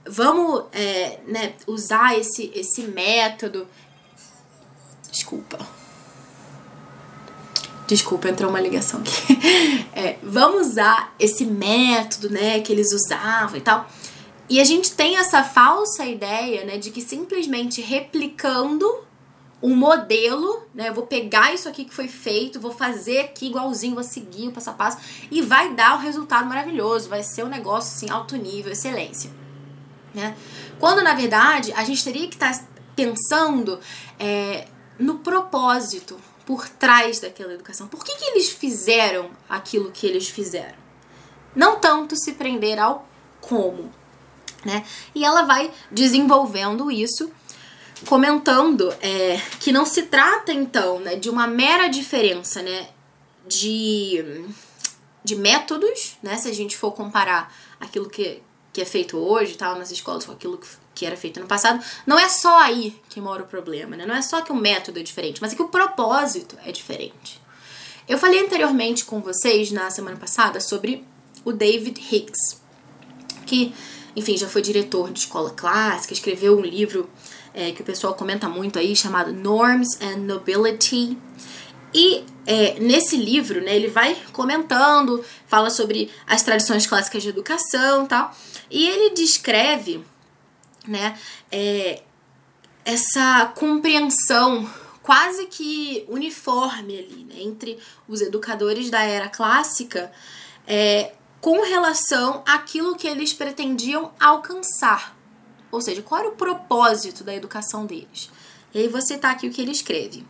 vamos 0.09 0.65
é, 0.73 1.19
né, 1.27 1.55
usar 1.67 2.19
esse, 2.19 2.51
esse 2.55 2.83
método. 2.83 3.67
Desculpa. 5.11 5.59
Desculpa, 7.87 8.29
entrou 8.29 8.51
uma 8.51 8.61
ligação 8.61 9.01
aqui. 9.01 9.87
É, 9.99 10.19
vamos 10.23 10.67
usar 10.67 11.15
esse 11.19 11.47
método, 11.47 12.29
né, 12.29 12.61
que 12.61 12.71
eles 12.71 12.93
usavam 12.93 13.57
e 13.57 13.63
tal. 13.63 13.89
E 14.47 14.61
a 14.61 14.65
gente 14.65 14.93
tem 14.93 15.17
essa 15.17 15.43
falsa 15.43 16.05
ideia, 16.05 16.67
né, 16.67 16.77
de 16.77 16.91
que 16.91 17.01
simplesmente 17.01 17.81
replicando 17.81 18.87
um 19.63 19.75
modelo, 19.75 20.65
né, 20.75 20.91
eu 20.91 20.95
vou 20.95 21.07
pegar 21.07 21.55
isso 21.55 21.67
aqui 21.67 21.87
que 21.87 21.95
foi 21.95 22.09
feito, 22.09 22.61
vou 22.61 22.73
fazer 22.73 23.21
aqui 23.21 23.47
igualzinho, 23.47 23.95
vou 23.95 24.05
seguir 24.05 24.49
o 24.49 24.53
passo 24.53 24.69
a 24.69 24.75
passo 24.75 24.99
e 25.31 25.41
vai 25.41 25.73
dar 25.73 25.95
o 25.95 25.97
um 25.97 26.03
resultado 26.03 26.47
maravilhoso, 26.47 27.09
vai 27.09 27.23
ser 27.23 27.43
um 27.43 27.49
negócio 27.49 27.97
assim 27.97 28.11
alto 28.11 28.37
nível, 28.37 28.73
excelência 28.73 29.31
né? 30.17 30.35
Quando 30.81 31.03
na 31.03 31.15
verdade 31.15 31.73
a 31.75 31.85
gente 31.85 32.03
teria 32.03 32.27
que 32.27 32.35
estar 32.35 32.59
tá 32.59 32.65
pensando 32.97 33.79
é, 34.19 34.67
no 34.99 35.19
propósito 35.19 36.19
por 36.47 36.69
trás 36.69 37.21
daquela 37.21 37.53
educação. 37.53 37.87
Por 37.87 38.03
que, 38.03 38.17
que 38.17 38.25
eles 38.25 38.49
fizeram 38.49 39.31
aquilo 39.49 39.93
que 39.93 40.07
eles 40.07 40.29
fizeram? 40.29 40.79
Não 41.55 41.79
tanto 41.79 42.17
se 42.17 42.33
prender 42.33 42.79
ao 42.79 43.07
como, 43.41 43.91
né? 44.65 44.85
E 45.15 45.25
ela 45.25 45.43
vai 45.43 45.71
desenvolvendo 45.91 46.91
isso, 46.91 47.31
comentando 48.07 48.91
é, 49.01 49.41
que 49.61 49.73
não 49.73 49.85
se 49.85 50.05
trata 50.05 50.53
então 50.53 50.99
né, 51.01 51.17
de 51.17 51.29
uma 51.29 51.47
mera 51.47 51.89
diferença, 51.89 52.63
né? 52.63 52.89
De, 53.47 54.45
de 55.23 55.37
métodos, 55.37 56.17
né? 56.23 56.37
Se 56.37 56.49
a 56.49 56.55
gente 56.55 56.77
for 56.77 56.93
comparar 56.93 57.53
aquilo 57.81 58.09
que, 58.09 58.43
que 58.77 58.83
é 58.83 58.85
feito 58.85 59.17
hoje, 59.17 59.57
tal, 59.57 59.79
nas 59.79 59.91
escolas, 59.91 60.27
com 60.27 60.33
aquilo 60.33 60.61
que 60.95 61.07
era 61.07 61.17
feito 61.17 61.41
no 61.41 61.47
passado, 61.47 61.83
não 62.07 62.19
é 62.19 62.29
só 62.29 62.59
aí 62.59 62.95
que 63.09 63.23
mora 63.23 63.43
o 63.43 63.47
problema, 63.47 63.97
né? 63.97 64.05
Não 64.05 64.15
é 64.15 64.21
só 64.21 64.43
que 64.43 64.53
o 64.53 64.55
método 64.55 64.99
é 64.99 65.03
diferente, 65.03 65.41
mas 65.41 65.55
é 65.55 65.57
que 65.57 65.63
o 65.63 65.69
propósito 65.69 66.59
é 66.63 66.71
diferente. 66.71 67.41
Eu 68.07 68.19
falei 68.19 68.39
anteriormente 68.39 69.07
com 69.07 69.23
vocês 69.23 69.73
na 69.73 69.89
semana 69.89 70.19
passada 70.19 70.61
sobre 70.61 71.03
o 71.43 71.53
David 71.53 71.99
Hicks, 71.99 72.61
que, 73.47 73.75
enfim, 74.15 74.37
já 74.37 74.47
foi 74.47 74.61
diretor 74.61 75.11
de 75.11 75.21
escola 75.21 75.49
clássica, 75.49 76.13
escreveu 76.13 76.59
um 76.59 76.63
livro 76.63 77.09
é, 77.55 77.73
que 77.73 77.81
o 77.81 77.85
pessoal 77.85 78.13
comenta 78.13 78.47
muito 78.47 78.79
aí 78.79 78.95
chamado 78.95 79.33
Norms 79.33 79.99
and 80.03 80.19
Nobility. 80.19 81.17
E 81.95 82.25
é, 82.47 82.79
nesse 82.79 83.17
livro, 83.17 83.61
né, 83.61 83.75
ele 83.75 83.89
vai 83.89 84.17
comentando, 84.33 85.25
fala 85.49 85.69
sobre 85.69 86.11
as 86.27 86.43
tradições 86.43 86.87
clássicas 86.87 87.23
de 87.23 87.29
educação 87.29 88.07
tal. 88.07 88.35
E 88.71 88.89
ele 88.89 89.15
descreve, 89.15 90.05
né, 90.87 91.19
é, 91.51 92.03
essa 92.85 93.53
compreensão 93.57 94.69
quase 95.03 95.47
que 95.47 96.05
uniforme 96.09 96.99
ali, 96.99 97.27
né, 97.29 97.43
entre 97.43 97.79
os 98.09 98.21
educadores 98.21 98.91
da 98.91 99.03
era 99.03 99.29
clássica 99.29 100.13
é, 100.67 101.13
com 101.41 101.63
relação 101.63 102.43
àquilo 102.47 102.97
que 102.97 103.07
eles 103.07 103.33
pretendiam 103.33 104.13
alcançar. 104.19 105.17
Ou 105.71 105.81
seja, 105.81 106.01
qual 106.03 106.21
era 106.21 106.29
o 106.29 106.37
propósito 106.37 107.23
da 107.23 107.35
educação 107.35 107.87
deles? 107.87 108.31
E 108.73 108.79
aí 108.79 108.89
vou 108.89 109.01
citar 109.01 109.33
aqui 109.33 109.49
o 109.49 109.51
que 109.51 109.61
ele 109.61 109.73
escreve. 109.73 110.25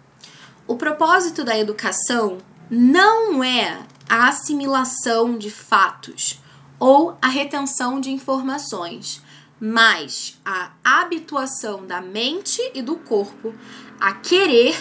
O 0.68 0.74
propósito 0.76 1.44
da 1.44 1.56
educação 1.56 2.38
não 2.68 3.42
é 3.44 3.86
a 4.08 4.26
assimilação 4.26 5.38
de 5.38 5.48
fatos 5.48 6.40
ou 6.78 7.16
a 7.22 7.28
retenção 7.28 8.00
de 8.00 8.10
informações, 8.10 9.22
mas 9.60 10.40
a 10.44 10.72
habituação 10.82 11.86
da 11.86 12.00
mente 12.00 12.60
e 12.74 12.82
do 12.82 12.96
corpo 12.96 13.54
a 14.00 14.12
querer 14.14 14.76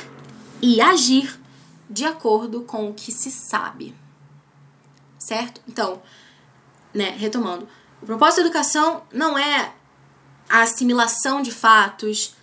e 0.59 0.81
agir 0.81 1.39
de 1.87 2.03
acordo 2.03 2.61
com 2.61 2.89
o 2.89 2.93
que 2.93 3.11
se 3.11 3.29
sabe. 3.29 3.95
Certo? 5.19 5.61
Então, 5.67 6.01
né, 6.91 7.11
retomando, 7.11 7.67
o 8.01 8.05
propósito 8.07 8.37
da 8.37 8.47
educação 8.47 9.03
não 9.13 9.37
é 9.37 9.71
a 10.49 10.61
assimilação 10.61 11.43
de 11.43 11.51
fatos, 11.51 12.35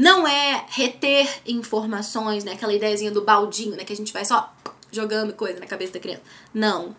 não 0.00 0.26
é 0.26 0.64
reter 0.70 1.42
informações, 1.46 2.42
né, 2.42 2.52
aquela 2.54 2.72
ideiazinha 2.72 3.10
do 3.10 3.20
baldinho, 3.20 3.76
né, 3.76 3.84
que 3.84 3.92
a 3.92 3.96
gente 3.96 4.14
vai 4.14 4.24
só 4.24 4.50
jogando 4.90 5.34
coisa 5.34 5.60
na 5.60 5.66
cabeça 5.66 5.92
da 5.92 6.00
criança. 6.00 6.22
Não. 6.54 6.96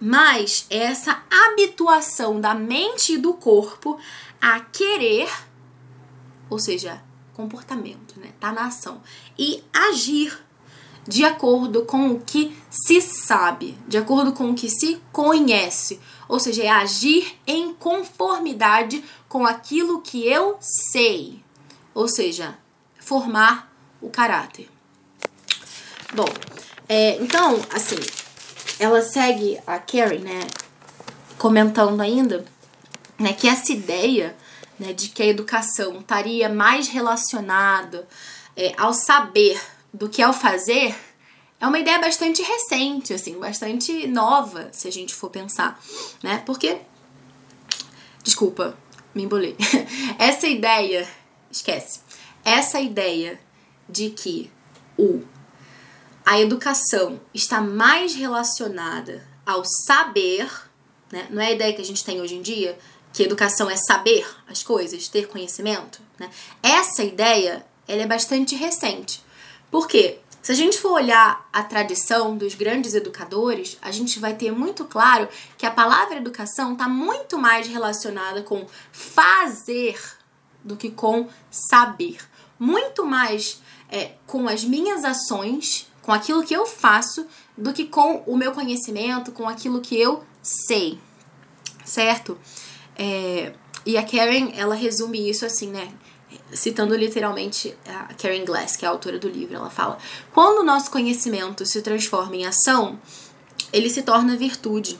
Mas 0.00 0.64
essa 0.70 1.24
habituação 1.28 2.40
da 2.40 2.54
mente 2.54 3.14
e 3.14 3.18
do 3.18 3.34
corpo 3.34 3.98
a 4.40 4.60
querer, 4.60 5.28
ou 6.48 6.60
seja, 6.60 7.02
comportamento, 7.34 8.20
né? 8.20 8.30
Tá 8.38 8.52
na 8.52 8.66
ação. 8.66 9.02
E 9.36 9.64
agir 9.72 10.38
de 11.08 11.24
acordo 11.24 11.84
com 11.84 12.10
o 12.12 12.20
que 12.20 12.56
se 12.70 13.00
sabe, 13.00 13.76
de 13.88 13.98
acordo 13.98 14.32
com 14.32 14.50
o 14.50 14.54
que 14.54 14.70
se 14.70 15.02
conhece. 15.10 16.00
Ou 16.28 16.38
seja, 16.38 16.62
é 16.62 16.68
agir 16.68 17.40
em 17.44 17.74
conformidade 17.74 19.02
com 19.28 19.44
aquilo 19.44 20.00
que 20.00 20.24
eu 20.28 20.58
sei. 20.60 21.44
Ou 21.96 22.06
seja, 22.06 22.58
formar 23.00 23.72
o 24.02 24.10
caráter. 24.10 24.68
Bom, 26.14 26.28
é, 26.86 27.16
então, 27.22 27.58
assim, 27.72 27.96
ela 28.78 29.00
segue 29.00 29.58
a 29.66 29.78
Carrie, 29.78 30.18
né, 30.18 30.40
comentando 31.38 32.02
ainda, 32.02 32.44
né, 33.18 33.32
que 33.32 33.48
essa 33.48 33.72
ideia, 33.72 34.36
né, 34.78 34.92
de 34.92 35.08
que 35.08 35.22
a 35.22 35.26
educação 35.26 36.00
estaria 36.00 36.50
mais 36.50 36.86
relacionada 36.86 38.06
é, 38.54 38.74
ao 38.76 38.92
saber 38.92 39.58
do 39.90 40.06
que 40.06 40.20
ao 40.20 40.34
fazer, 40.34 40.94
é 41.58 41.66
uma 41.66 41.78
ideia 41.78 41.98
bastante 41.98 42.42
recente, 42.42 43.14
assim, 43.14 43.38
bastante 43.38 44.06
nova, 44.06 44.68
se 44.70 44.86
a 44.86 44.92
gente 44.92 45.14
for 45.14 45.30
pensar, 45.30 45.82
né, 46.22 46.42
porque, 46.44 46.76
desculpa, 48.22 48.76
me 49.14 49.22
embolei, 49.22 49.56
essa 50.20 50.46
ideia, 50.46 51.08
esquece, 51.56 52.00
essa 52.44 52.80
ideia 52.80 53.40
de 53.88 54.10
que 54.10 54.50
o 54.98 55.22
a 56.24 56.40
educação 56.40 57.20
está 57.32 57.60
mais 57.60 58.16
relacionada 58.16 59.24
ao 59.46 59.62
saber, 59.86 60.50
né? 61.12 61.28
não 61.30 61.40
é 61.40 61.46
a 61.46 61.52
ideia 61.52 61.72
que 61.72 61.80
a 61.80 61.84
gente 61.84 62.04
tem 62.04 62.20
hoje 62.20 62.34
em 62.34 62.42
dia, 62.42 62.76
que 63.12 63.22
educação 63.22 63.70
é 63.70 63.76
saber 63.76 64.26
as 64.48 64.60
coisas, 64.64 65.06
ter 65.06 65.28
conhecimento. 65.28 66.00
Né? 66.18 66.28
Essa 66.60 67.04
ideia 67.04 67.64
ela 67.86 68.02
é 68.02 68.06
bastante 68.06 68.56
recente. 68.56 69.22
Por 69.70 69.86
quê? 69.86 70.18
Se 70.42 70.52
a 70.52 70.54
gente 70.54 70.78
for 70.78 70.92
olhar 70.92 71.48
a 71.52 71.62
tradição 71.62 72.36
dos 72.36 72.54
grandes 72.54 72.94
educadores, 72.94 73.78
a 73.80 73.92
gente 73.92 74.18
vai 74.18 74.34
ter 74.34 74.50
muito 74.50 74.84
claro 74.84 75.28
que 75.56 75.66
a 75.66 75.70
palavra 75.70 76.16
educação 76.16 76.72
está 76.72 76.88
muito 76.88 77.38
mais 77.38 77.68
relacionada 77.68 78.42
com 78.42 78.66
fazer 78.92 79.98
do 80.66 80.76
que 80.76 80.90
com 80.90 81.28
saber. 81.50 82.18
Muito 82.58 83.06
mais 83.06 83.62
é, 83.90 84.12
com 84.26 84.48
as 84.48 84.64
minhas 84.64 85.04
ações 85.04 85.88
com 86.06 86.12
aquilo 86.12 86.44
que 86.44 86.54
eu 86.54 86.64
faço 86.64 87.26
do 87.58 87.72
que 87.72 87.84
com 87.84 88.22
o 88.26 88.36
meu 88.36 88.52
conhecimento, 88.52 89.32
com 89.32 89.48
aquilo 89.48 89.80
que 89.80 90.00
eu 90.00 90.22
sei, 90.40 91.00
certo? 91.84 92.38
É, 92.96 93.52
e 93.84 93.96
a 93.96 94.04
Karen, 94.04 94.52
ela 94.54 94.76
resume 94.76 95.28
isso 95.28 95.44
assim, 95.44 95.68
né? 95.68 95.92
Citando 96.52 96.94
literalmente 96.94 97.76
a 97.84 98.14
Karen 98.14 98.44
Glass, 98.44 98.76
que 98.76 98.84
é 98.84 98.88
a 98.88 98.92
autora 98.92 99.18
do 99.18 99.28
livro, 99.28 99.56
ela 99.56 99.68
fala: 99.68 99.98
quando 100.32 100.60
o 100.60 100.64
nosso 100.64 100.92
conhecimento 100.92 101.66
se 101.66 101.82
transforma 101.82 102.36
em 102.36 102.46
ação, 102.46 103.00
ele 103.72 103.90
se 103.90 104.02
torna 104.02 104.36
virtude. 104.36 104.98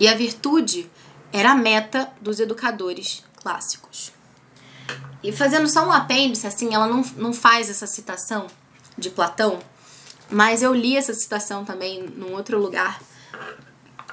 E 0.00 0.08
a 0.08 0.14
virtude 0.14 0.90
era 1.30 1.52
a 1.52 1.54
meta 1.54 2.10
dos 2.20 2.40
educadores 2.40 3.22
clássicos. 3.36 4.12
E 5.22 5.32
fazendo 5.32 5.68
só 5.68 5.86
um 5.86 5.92
apêndice, 5.92 6.46
assim, 6.46 6.74
ela 6.74 6.86
não, 6.86 7.02
não 7.16 7.32
faz 7.32 7.68
essa 7.68 7.86
citação 7.86 8.46
de 8.96 9.10
Platão, 9.10 9.58
mas 10.30 10.62
eu 10.62 10.74
li 10.74 10.96
essa 10.96 11.14
citação 11.14 11.64
também 11.64 12.02
num 12.02 12.32
outro 12.34 12.58
lugar. 12.58 13.00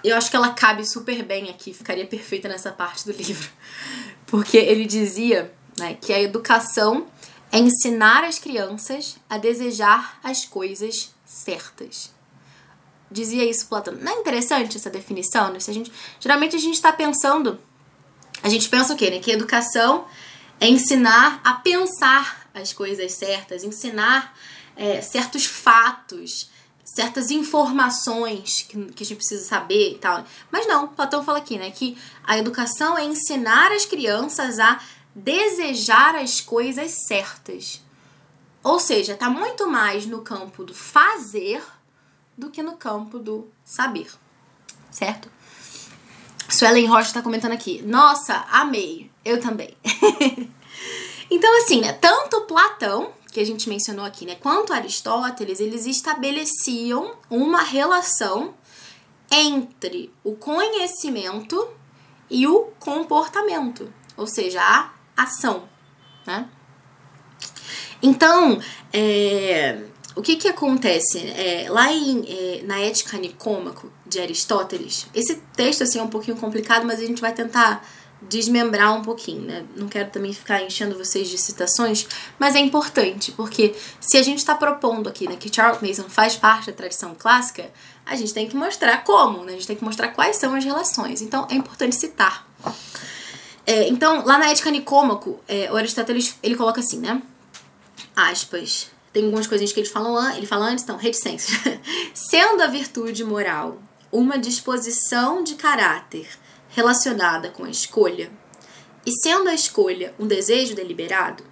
Eu 0.04 0.16
acho 0.16 0.30
que 0.30 0.36
ela 0.36 0.50
cabe 0.54 0.86
super 0.86 1.24
bem 1.24 1.50
aqui, 1.50 1.74
ficaria 1.74 2.06
perfeita 2.06 2.48
nessa 2.48 2.72
parte 2.72 3.06
do 3.06 3.12
livro. 3.18 3.50
Porque 4.26 4.58
ele 4.58 4.86
dizia 4.86 5.54
né, 5.78 5.96
que 6.00 6.14
a 6.14 6.22
educação 6.22 7.08
é 7.52 7.60
ensinar 7.60 8.24
as 8.24 8.40
crianças 8.40 9.18
a 9.30 9.38
desejar 9.38 10.20
as 10.24 10.46
coisas 10.46 11.14
certas. 11.26 12.14
Dizia 13.12 13.46
isso 13.46 13.68
Platão. 13.68 13.94
Não 13.94 14.12
é 14.12 14.16
interessante 14.16 14.78
essa 14.78 14.90
definição? 14.90 15.52
Né? 15.54 15.60
Se 15.60 15.70
a 15.70 15.74
gente, 15.74 15.92
geralmente 16.20 16.56
a 16.56 16.60
gente 16.60 16.74
está 16.74 16.92
pensando. 16.92 17.60
A 18.42 18.50
gente 18.50 18.68
pensa 18.68 18.94
o 18.94 18.98
quê? 18.98 19.10
Né? 19.10 19.20
Que 19.20 19.32
educação 19.32 20.06
é 20.60 20.68
ensinar 20.68 21.42
a 21.44 21.54
pensar 21.54 22.48
as 22.54 22.72
coisas 22.72 23.12
certas, 23.12 23.64
ensinar 23.64 24.36
é, 24.76 25.02
certos 25.02 25.46
fatos, 25.46 26.50
certas 26.84 27.32
informações 27.32 28.66
que, 28.68 28.86
que 28.94 29.04
a 29.04 29.06
gente 29.06 29.18
precisa 29.18 29.46
saber 29.46 29.94
e 29.94 29.98
tal. 29.98 30.24
Mas 30.52 30.68
não, 30.68 30.88
Platão 30.88 31.24
fala 31.24 31.40
aqui, 31.40 31.58
né, 31.58 31.72
que 31.72 31.98
a 32.24 32.38
educação 32.38 32.98
é 32.98 33.04
ensinar 33.04 33.72
as 33.72 33.86
crianças 33.86 34.60
a 34.60 34.80
desejar 35.14 36.16
as 36.16 36.40
coisas 36.42 36.92
certas. 37.08 37.82
Ou 38.64 38.80
seja, 38.80 39.14
está 39.14 39.30
muito 39.30 39.68
mais 39.70 40.06
no 40.06 40.22
campo 40.22 40.64
do 40.64 40.74
fazer 40.74 41.64
do 42.38 42.50
que 42.50 42.64
no 42.64 42.76
campo 42.76 43.20
do 43.20 43.48
saber. 43.64 44.12
Certo? 44.92 45.30
Suelen 46.50 46.86
Rocha 46.86 47.08
está 47.10 47.22
comentando 47.22 47.54
aqui. 47.54 47.82
Nossa, 47.82 48.46
amei. 48.52 49.12
Eu 49.26 49.42
também. 49.42 49.76
então, 51.30 51.58
assim, 51.58 51.82
né? 51.82 51.92
Tanto 51.94 52.42
Platão 52.42 53.12
que 53.32 53.40
a 53.42 53.46
gente 53.46 53.68
mencionou 53.68 54.06
aqui, 54.06 54.26
né? 54.26 54.36
Quanto 54.36 54.72
Aristóteles, 54.72 55.60
eles 55.60 55.86
estabeleciam 55.86 57.16
uma 57.30 57.64
relação 57.64 58.54
entre 59.30 60.14
o 60.24 60.36
conhecimento 60.36 61.68
e 62.30 62.48
o 62.48 62.72
comportamento, 62.80 63.92
ou 64.16 64.28
seja, 64.28 64.62
a 64.62 64.94
ação, 65.18 65.68
né? 66.26 66.48
Então, 68.02 68.60
é, 68.94 69.84
o 70.16 70.22
que 70.22 70.36
que 70.36 70.48
acontece? 70.48 71.20
É, 71.20 71.68
lá 71.70 71.92
em, 71.92 72.24
é, 72.28 72.62
na 72.64 72.80
Ética 72.80 73.18
Nicômaco 73.18 73.92
de 74.06 74.20
Aristóteles, 74.20 75.08
esse 75.14 75.36
texto 75.56 75.84
assim, 75.84 76.00
é 76.00 76.04
um 76.04 76.10
pouquinho 76.10 76.38
complicado, 76.38 76.86
mas 76.86 77.00
a 77.00 77.06
gente 77.06 77.22
vai 77.22 77.34
tentar 77.34 77.86
desmembrar 78.22 78.96
um 78.96 79.02
pouquinho, 79.02 79.42
né? 79.42 79.66
Não 79.76 79.88
quero 79.88 80.10
também 80.10 80.34
ficar 80.34 80.62
enchendo 80.62 80.98
vocês 80.98 81.28
de 81.28 81.38
citações, 81.38 82.08
mas 82.40 82.56
é 82.56 82.60
importante, 82.60 83.32
porque 83.32 83.76
se 84.00 84.18
a 84.18 84.24
gente 84.24 84.40
está 84.40 84.56
propondo 84.56 85.08
aqui 85.08 85.28
né, 85.28 85.36
que 85.36 85.54
Charles 85.54 85.82
Mason 85.82 86.10
faz 86.10 86.36
parte 86.36 86.68
da 86.68 86.74
tradição 86.74 87.16
clássica, 87.18 87.70
a 88.06 88.16
gente 88.16 88.34
tem 88.34 88.48
que 88.48 88.56
mostrar 88.56 89.04
como, 89.04 89.44
né? 89.44 89.54
A 89.54 89.56
gente 89.56 89.68
tem 89.68 89.76
que 89.76 89.84
mostrar 89.84 90.10
quais 90.10 90.38
são 90.38 90.54
as 90.56 90.64
relações. 90.64 91.22
Então, 91.22 91.48
é 91.50 91.56
importante 91.56 91.96
citar. 91.96 92.48
É, 93.66 93.88
então, 93.88 94.24
lá 94.26 94.38
na 94.38 94.50
Ética 94.50 94.70
Nicômaco, 94.70 95.40
é, 95.48 95.72
o 95.72 95.76
Aristóteles, 95.76 96.38
ele 96.44 96.56
coloca 96.56 96.80
assim, 96.80 97.00
né? 97.00 97.22
Aspas. 98.16 98.92
Tem 99.12 99.24
algumas 99.26 99.48
coisinhas 99.48 99.72
que 99.72 99.80
ele 99.80 99.90
fala, 99.90 100.36
ele 100.38 100.46
fala 100.46 100.66
antes, 100.66 100.84
então, 100.84 100.98
reticências. 100.98 101.60
Sendo 102.14 102.62
a 102.62 102.68
virtude 102.68 103.24
moral 103.24 103.80
uma 104.12 104.38
disposição 104.38 105.44
de 105.44 105.56
caráter 105.56 106.28
relacionada 106.76 107.50
com 107.50 107.64
a 107.64 107.70
escolha, 107.70 108.30
e 109.06 109.12
sendo 109.24 109.48
a 109.48 109.54
escolha 109.54 110.14
um 110.20 110.28
desejo 110.28 110.76
deliberado, 110.76 111.44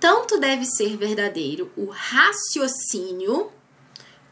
tanto 0.00 0.40
deve 0.40 0.64
ser 0.64 0.96
verdadeiro 0.96 1.70
o 1.76 1.86
raciocínio 1.86 3.52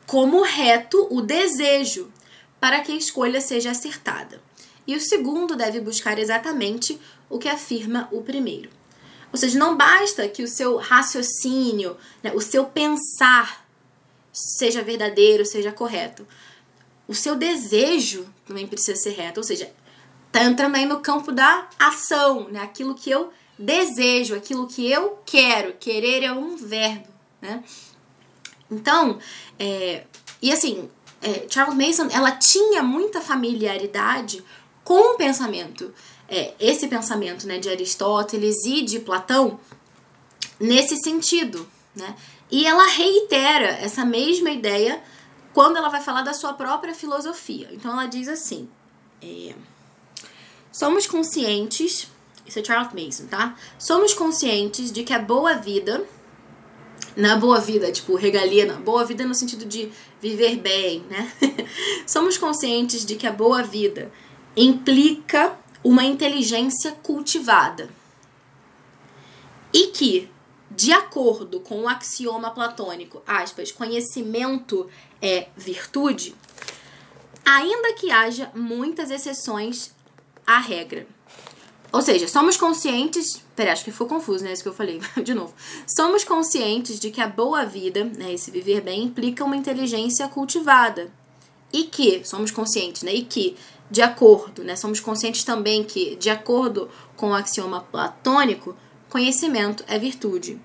como 0.07 0.43
reto 0.43 1.07
o 1.11 1.21
desejo, 1.21 2.11
para 2.59 2.81
que 2.81 2.93
a 2.93 2.97
escolha 2.97 3.41
seja 3.41 3.73
acertada. 3.73 4.41
E 4.87 4.97
o 4.97 5.01
segundo 5.01 5.55
deve 5.55 5.81
buscar 5.81 6.19
exatamente 6.19 6.99
o 7.29 7.39
que 7.39 7.49
afirma 7.49 8.09
o 8.11 8.23
primeiro. 8.23 8.71
Ou 9.31 9.39
seja, 9.39 9.59
não 9.59 9.77
basta 9.77 10.27
que 10.29 10.43
o 10.43 10.49
seu 10.49 10.77
raciocínio, 10.77 11.97
né, 12.23 12.33
o 12.35 12.41
seu 12.41 12.65
pensar 12.65 13.67
seja 14.33 14.83
verdadeiro, 14.83 15.45
seja 15.45 15.73
correto. 15.73 16.27
O 17.07 17.15
seu 17.15 17.37
desejo 17.37 18.27
também 18.47 18.67
precisa 18.67 18.97
ser 18.97 19.11
reto, 19.11 19.41
ou 19.41 19.45
seja, 19.45 19.73
tá 20.33 20.43
entrando 20.45 20.77
aí 20.77 20.87
no 20.87 21.01
campo 21.01 21.31
da 21.31 21.69
ação, 21.79 22.49
né? 22.49 22.61
Aquilo 22.61 22.95
que 22.95 23.11
eu 23.11 23.31
desejo, 23.59 24.35
aquilo 24.35 24.67
que 24.67 24.91
eu 24.91 25.19
quero. 25.25 25.75
Querer 25.75 26.25
é 26.25 26.33
um 26.33 26.57
verbo, 26.57 27.09
né? 27.41 27.63
Então, 28.71 29.19
é, 29.59 30.05
e 30.41 30.51
assim, 30.51 30.89
é, 31.21 31.47
Charles 31.49 31.77
Mason, 31.77 32.09
ela 32.11 32.33
tinha 32.33 32.83
muita 32.83 33.21
familiaridade 33.21 34.43
com 34.83 35.15
o 35.15 35.17
pensamento, 35.17 35.93
é, 36.29 36.55
esse 36.59 36.89
pensamento, 36.89 37.47
né, 37.47 37.59
de 37.59 37.69
Aristóteles 37.69 38.65
e 38.65 38.83
de 38.83 38.99
Platão, 38.99 39.61
nesse 40.59 40.97
sentido, 40.97 41.69
né? 41.95 42.17
E 42.51 42.67
ela 42.67 42.87
reitera 42.87 43.69
essa 43.69 44.05
mesma 44.05 44.51
ideia 44.51 45.03
quando 45.53 45.77
ela 45.77 45.89
vai 45.89 46.01
falar 46.01 46.23
da 46.23 46.33
sua 46.33 46.55
própria 46.55 46.95
filosofia. 46.95 47.69
Então 47.73 47.93
ela 47.93 48.07
diz 48.07 48.29
assim: 48.29 48.69
é, 49.23 49.55
somos 50.73 51.07
conscientes, 51.07 52.09
isso 52.47 52.59
é 52.59 52.65
Charles 52.65 52.93
Mason, 52.93 53.27
tá? 53.27 53.55
Somos 53.79 54.15
conscientes 54.15 54.91
de 54.91 55.05
que 55.05 55.13
a 55.13 55.19
boa 55.19 55.55
vida, 55.55 56.05
na 57.15 57.37
boa 57.37 57.61
vida, 57.61 57.93
tipo 57.93 58.17
regalia, 58.17 58.65
na 58.65 58.77
boa 58.77 59.05
vida 59.05 59.25
no 59.25 59.35
sentido 59.35 59.67
de 59.67 59.93
viver 60.21 60.57
bem, 60.57 61.05
né? 61.11 61.31
somos 62.07 62.39
conscientes 62.39 63.05
de 63.05 63.17
que 63.17 63.27
a 63.27 63.33
boa 63.33 63.63
vida 63.63 64.11
implica 64.57 65.57
uma 65.85 66.05
inteligência 66.05 66.93
cultivada 67.03 67.91
e 69.73 69.89
que 69.89 70.33
de 70.75 70.93
acordo 70.93 71.61
com 71.61 71.83
o 71.83 71.89
axioma 71.89 72.51
platônico, 72.51 73.23
aspas, 73.27 73.71
conhecimento 73.71 74.89
é 75.21 75.49
virtude, 75.57 76.35
ainda 77.45 77.93
que 77.95 78.11
haja 78.11 78.51
muitas 78.55 79.11
exceções 79.11 79.95
à 80.47 80.59
regra. 80.59 81.07
Ou 81.93 82.01
seja, 82.01 82.27
somos 82.27 82.57
conscientes. 82.57 83.43
Pera, 83.55 83.73
acho 83.73 83.85
que 83.85 83.93
ficou 83.93 84.07
confuso, 84.07 84.45
né? 84.45 84.53
Isso 84.53 84.63
que 84.63 84.69
eu 84.69 84.75
falei. 84.75 85.01
De 85.23 85.35
novo. 85.35 85.55
Somos 85.87 86.25
conscientes 86.25 86.99
de 86.99 87.11
que 87.11 87.21
a 87.21 87.29
boa 87.29 87.65
vida, 87.65 88.05
né? 88.05 88.33
Esse 88.33 88.51
viver 88.51 88.81
bem, 88.81 89.05
implica 89.05 89.45
uma 89.45 89.57
inteligência 89.57 90.27
cultivada. 90.29 91.13
E 91.73 91.85
que, 91.85 92.25
somos 92.25 92.51
conscientes, 92.51 93.03
né? 93.03 93.15
E 93.15 93.23
que, 93.23 93.57
de 93.91 94.01
acordo, 94.01 94.65
né? 94.65 94.75
Somos 94.75 95.01
conscientes 95.01 95.45
também 95.45 95.85
que, 95.85 96.17
de 96.17 96.31
acordo 96.31 96.89
com 97.15 97.31
o 97.31 97.35
axioma 97.35 97.81
platônico, 97.81 98.75
Conhecimento 99.13 99.85
é 99.89 99.99
virtude, 99.99 100.59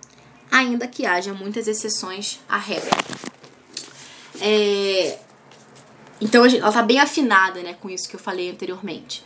ainda 0.50 0.88
que 0.88 1.06
haja 1.06 1.34
muitas 1.34 1.68
exceções 1.68 2.40
à 2.48 2.56
regra. 2.56 2.92
É... 4.40 5.20
Então 6.22 6.46
ela 6.46 6.70
está 6.70 6.82
bem 6.82 6.98
afinada 6.98 7.62
né, 7.62 7.74
com 7.74 7.90
isso 7.90 8.08
que 8.08 8.16
eu 8.16 8.20
falei 8.22 8.50
anteriormente. 8.50 9.22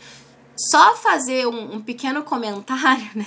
Só 0.56 0.96
fazer 0.96 1.46
um, 1.46 1.76
um 1.76 1.80
pequeno 1.80 2.22
comentário, 2.22 3.08
né? 3.14 3.26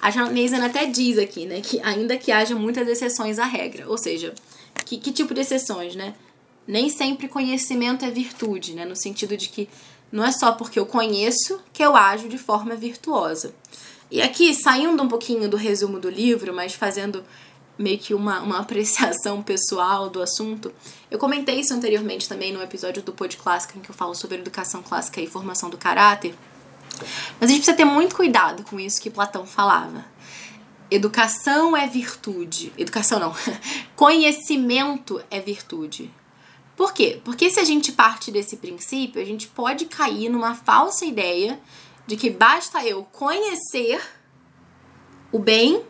A 0.00 0.10
Janezana 0.10 0.66
até 0.66 0.86
diz 0.86 1.18
aqui, 1.18 1.46
né? 1.46 1.60
Que 1.60 1.80
ainda 1.80 2.16
que 2.16 2.32
haja 2.32 2.54
muitas 2.54 2.88
exceções 2.88 3.38
à 3.38 3.44
regra. 3.44 3.88
Ou 3.88 3.96
seja, 3.96 4.34
que, 4.84 4.98
que 4.98 5.12
tipo 5.12 5.32
de 5.32 5.40
exceções, 5.40 5.94
né? 5.94 6.14
Nem 6.66 6.88
sempre 6.88 7.28
conhecimento 7.28 8.04
é 8.04 8.10
virtude, 8.10 8.74
né? 8.74 8.84
No 8.84 8.96
sentido 8.96 9.36
de 9.36 9.48
que 9.48 9.68
não 10.10 10.24
é 10.24 10.32
só 10.32 10.52
porque 10.52 10.78
eu 10.78 10.86
conheço 10.86 11.60
que 11.72 11.82
eu 11.82 11.96
ajo 11.96 12.28
de 12.28 12.38
forma 12.38 12.76
virtuosa. 12.76 13.54
E 14.10 14.22
aqui, 14.22 14.54
saindo 14.54 15.02
um 15.02 15.08
pouquinho 15.08 15.48
do 15.48 15.56
resumo 15.56 15.98
do 15.98 16.08
livro, 16.08 16.54
mas 16.54 16.74
fazendo 16.74 17.24
meio 17.76 17.98
que 17.98 18.14
uma, 18.14 18.40
uma 18.40 18.58
apreciação 18.62 19.42
pessoal 19.42 20.08
do 20.08 20.22
assunto, 20.22 20.72
eu 21.10 21.18
comentei 21.18 21.60
isso 21.60 21.74
anteriormente 21.74 22.28
também 22.28 22.52
no 22.52 22.62
episódio 22.62 23.02
do 23.02 23.12
Pod 23.12 23.36
Clássica, 23.36 23.78
em 23.78 23.80
que 23.80 23.90
eu 23.90 23.94
falo 23.94 24.14
sobre 24.14 24.38
educação 24.38 24.82
clássica 24.82 25.20
e 25.20 25.26
formação 25.26 25.68
do 25.68 25.76
caráter. 25.76 26.34
Mas 27.40 27.50
a 27.50 27.52
gente 27.52 27.62
precisa 27.62 27.76
ter 27.76 27.84
muito 27.84 28.14
cuidado 28.14 28.64
com 28.64 28.78
isso 28.78 29.00
que 29.00 29.10
Platão 29.10 29.46
falava. 29.46 30.04
Educação 30.90 31.76
é 31.76 31.86
virtude. 31.86 32.72
Educação 32.76 33.18
não. 33.18 33.34
Conhecimento 33.96 35.22
é 35.30 35.40
virtude. 35.40 36.12
Por 36.76 36.92
quê? 36.92 37.20
Porque 37.24 37.50
se 37.50 37.60
a 37.60 37.64
gente 37.64 37.92
parte 37.92 38.30
desse 38.30 38.56
princípio, 38.56 39.20
a 39.20 39.24
gente 39.24 39.46
pode 39.46 39.86
cair 39.86 40.28
numa 40.28 40.54
falsa 40.54 41.04
ideia 41.04 41.60
de 42.06 42.16
que 42.16 42.30
basta 42.30 42.84
eu 42.84 43.04
conhecer 43.04 44.00
o 45.30 45.38
bem 45.38 45.82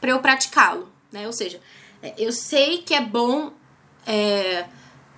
para 0.00 0.10
eu 0.10 0.20
praticá-lo, 0.20 0.90
né? 1.12 1.26
Ou 1.26 1.32
seja, 1.32 1.60
eu 2.16 2.32
sei 2.32 2.78
que 2.78 2.94
é 2.94 3.00
bom 3.00 3.52
é, 4.06 4.66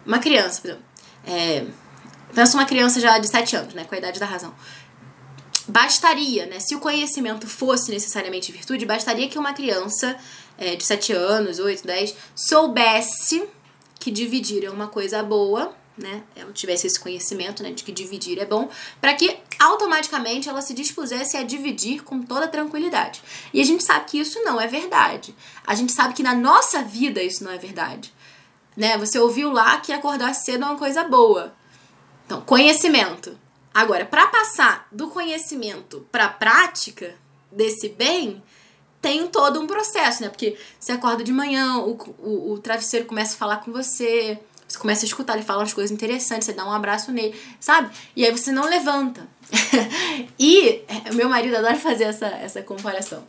uma 0.05 0.18
criança, 0.18 0.61
por 0.61 0.68
exemplo, 0.70 0.85
é, 1.26 1.66
uma 2.55 2.64
criança 2.64 3.00
já 3.00 3.18
de 3.18 3.28
7 3.28 3.57
anos, 3.57 3.74
né, 3.74 3.85
com 3.85 3.94
a 3.94 3.98
idade 3.98 4.18
da 4.18 4.26
razão. 4.26 4.55
Bastaria, 5.68 6.46
né, 6.46 6.59
se 6.59 6.75
o 6.75 6.81
conhecimento 6.81 7.46
fosse 7.46 7.90
necessariamente 7.90 8.51
virtude, 8.51 8.85
bastaria 8.85 9.29
que 9.29 9.38
uma 9.38 9.53
criança 9.53 10.16
é, 10.59 10.75
de 10.75 10.85
7 10.85 11.12
anos, 11.12 11.59
8, 11.59 11.87
10, 11.87 12.16
soubesse 12.35 13.48
que 14.01 14.11
dividir 14.11 14.64
é 14.64 14.70
uma 14.70 14.88
coisa 14.88 15.22
boa 15.22 15.75
né, 15.96 16.22
ela 16.35 16.53
tivesse 16.53 16.87
esse 16.87 16.98
conhecimento, 16.98 17.62
né, 17.62 17.70
de 17.70 17.85
que 17.85 17.92
dividir 17.92 18.38
é 18.38 18.46
bom, 18.46 18.68
para 19.01 19.14
que 19.14 19.38
automaticamente 19.59 20.48
ela 20.48 20.62
se 20.62 20.75
dispusesse 20.75 21.37
a 21.37 21.42
dividir 21.42 22.03
com 22.03 22.22
toda 22.22 22.48
tranquilidade. 22.48 23.22
E 23.53 23.61
a 23.61 23.64
gente 23.64 23.85
sabe 23.85 24.07
que 24.07 24.18
isso 24.18 24.42
não 24.42 24.61
é 24.61 24.66
verdade. 24.66 25.35
A 25.66 25.75
gente 25.75 25.92
sabe 25.92 26.14
que 26.14 26.22
na 26.22 26.35
nossa 26.35 26.83
vida 26.83 27.22
isso 27.22 27.44
não 27.44 27.53
é 27.53 27.59
verdade. 27.59 28.12
Né? 28.77 28.96
Você 28.98 29.18
ouviu 29.18 29.53
lá 29.53 29.79
que 29.81 29.92
acordar 29.92 30.35
cedo 30.35 30.64
é 30.64 30.66
uma 30.66 30.79
coisa 30.79 31.05
boa. 31.05 31.55
Então, 32.25 32.40
conhecimento. 32.40 33.38
Agora, 33.74 34.04
para 34.04 34.26
passar 34.26 34.87
do 34.92 35.08
conhecimento 35.08 36.06
para 36.12 36.26
a 36.26 36.28
prática 36.28 37.14
desse 37.50 37.88
bem, 37.88 38.42
tem 39.00 39.26
todo 39.26 39.61
um 39.61 39.66
processo, 39.66 40.22
né? 40.22 40.28
Porque 40.28 40.56
você 40.78 40.92
acorda 40.92 41.24
de 41.24 41.32
manhã, 41.32 41.78
o, 41.78 41.96
o, 42.18 42.52
o 42.52 42.58
travesseiro 42.58 43.06
começa 43.06 43.35
a 43.35 43.38
falar 43.38 43.56
com 43.58 43.72
você, 43.72 44.38
você 44.68 44.78
começa 44.78 45.04
a 45.04 45.06
escutar 45.06 45.35
ele 45.35 45.42
falar 45.42 45.61
umas 45.61 45.74
coisas 45.74 45.90
interessantes, 45.90 46.46
você 46.46 46.52
dá 46.52 46.64
um 46.64 46.72
abraço 46.72 47.11
nele, 47.12 47.38
sabe? 47.61 47.94
E 48.14 48.24
aí 48.24 48.30
você 48.30 48.52
não 48.52 48.64
levanta. 48.64 49.26
e 50.38 50.82
é, 50.88 51.12
meu 51.12 51.28
marido 51.28 51.56
adora 51.56 51.76
fazer 51.76 52.04
essa, 52.04 52.26
essa 52.26 52.62
comparação. 52.62 53.26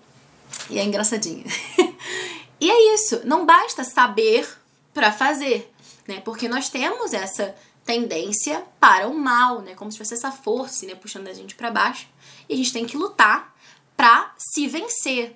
E 0.70 0.78
é 0.78 0.84
engraçadinho. 0.84 1.44
e 2.62 2.70
é 2.70 2.94
isso. 2.94 3.22
Não 3.26 3.46
basta 3.46 3.84
saber 3.84 4.48
para 4.94 5.12
fazer, 5.12 5.74
né? 6.08 6.22
Porque 6.24 6.48
nós 6.48 6.70
temos 6.70 7.14
essa 7.14 7.56
tendência 7.86 8.64
para 8.80 9.08
o 9.08 9.18
mal, 9.18 9.62
né? 9.62 9.74
Como 9.76 9.92
se 9.92 9.98
fosse 9.98 10.14
essa 10.14 10.32
força, 10.32 10.86
né? 10.86 10.96
Puxando 10.96 11.28
a 11.28 11.34
gente 11.34 11.56
para 11.56 11.70
baixo. 11.70 12.08
E 12.48 12.54
a 12.54 12.58
gente 12.58 12.72
tem 12.72 12.86
que 12.86 12.98
lutar 12.98 13.54
para 13.96 14.34
se 14.38 14.68
vencer, 14.68 15.36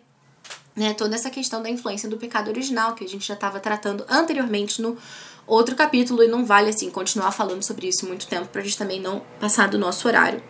né? 0.76 0.94
Toda 0.94 1.16
essa 1.16 1.30
questão 1.30 1.62
da 1.62 1.70
influência 1.70 2.10
do 2.10 2.18
pecado 2.18 2.50
original 2.50 2.96
que 2.96 3.04
a 3.04 3.08
gente 3.08 3.28
já 3.28 3.34
estava 3.34 3.60
tratando 3.60 4.06
anteriormente 4.10 4.82
no 4.82 4.98
outro 5.46 5.76
capítulo 5.76 6.24
e 6.24 6.28
não 6.28 6.46
vale 6.46 6.70
assim 6.70 6.90
continuar 6.90 7.32
falando 7.32 7.64
sobre 7.64 7.88
isso 7.88 8.06
muito 8.06 8.28
tempo 8.28 8.48
pra 8.48 8.62
gente 8.62 8.78
também 8.78 9.00
não 9.00 9.22
passar 9.40 9.68
do 9.68 9.78
nosso 9.78 10.08
horário. 10.08 10.42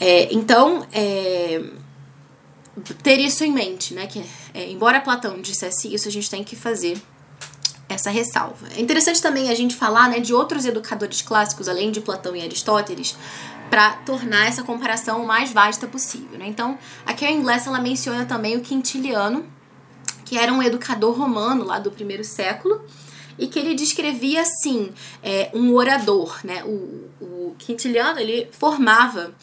É, 0.00 0.32
então, 0.32 0.86
é, 0.92 1.62
ter 3.02 3.20
isso 3.20 3.44
em 3.44 3.52
mente, 3.52 3.94
né? 3.94 4.06
Que 4.06 4.24
é, 4.52 4.70
embora 4.70 5.00
Platão 5.00 5.40
dissesse 5.40 5.92
isso, 5.92 6.08
a 6.08 6.10
gente 6.10 6.28
tem 6.28 6.42
que 6.42 6.56
fazer 6.56 7.00
essa 7.88 8.10
ressalva. 8.10 8.68
É 8.76 8.80
interessante 8.80 9.20
também 9.20 9.50
a 9.50 9.54
gente 9.54 9.74
falar 9.74 10.08
né, 10.08 10.20
de 10.20 10.32
outros 10.32 10.64
educadores 10.64 11.22
clássicos, 11.22 11.68
além 11.68 11.90
de 11.90 12.00
Platão 12.00 12.34
e 12.34 12.42
Aristóteles, 12.42 13.16
para 13.70 13.92
tornar 13.98 14.46
essa 14.46 14.62
comparação 14.62 15.22
o 15.22 15.26
mais 15.26 15.52
vasta 15.52 15.86
possível. 15.86 16.38
Né? 16.38 16.46
Então, 16.46 16.78
em 17.06 17.36
inglês 17.36 17.66
ela 17.66 17.80
menciona 17.80 18.24
também 18.24 18.56
o 18.56 18.60
Quintiliano, 18.60 19.44
que 20.24 20.38
era 20.38 20.52
um 20.52 20.62
educador 20.62 21.16
romano 21.16 21.64
lá 21.64 21.78
do 21.78 21.90
primeiro 21.90 22.24
século, 22.24 22.84
e 23.38 23.46
que 23.46 23.58
ele 23.58 23.74
descrevia 23.74 24.42
assim 24.42 24.92
é, 25.22 25.50
um 25.52 25.74
orador, 25.74 26.38
né? 26.44 26.62
O, 26.64 27.10
o 27.20 27.56
Quintiliano 27.58 28.20
ele 28.20 28.48
formava 28.52 29.34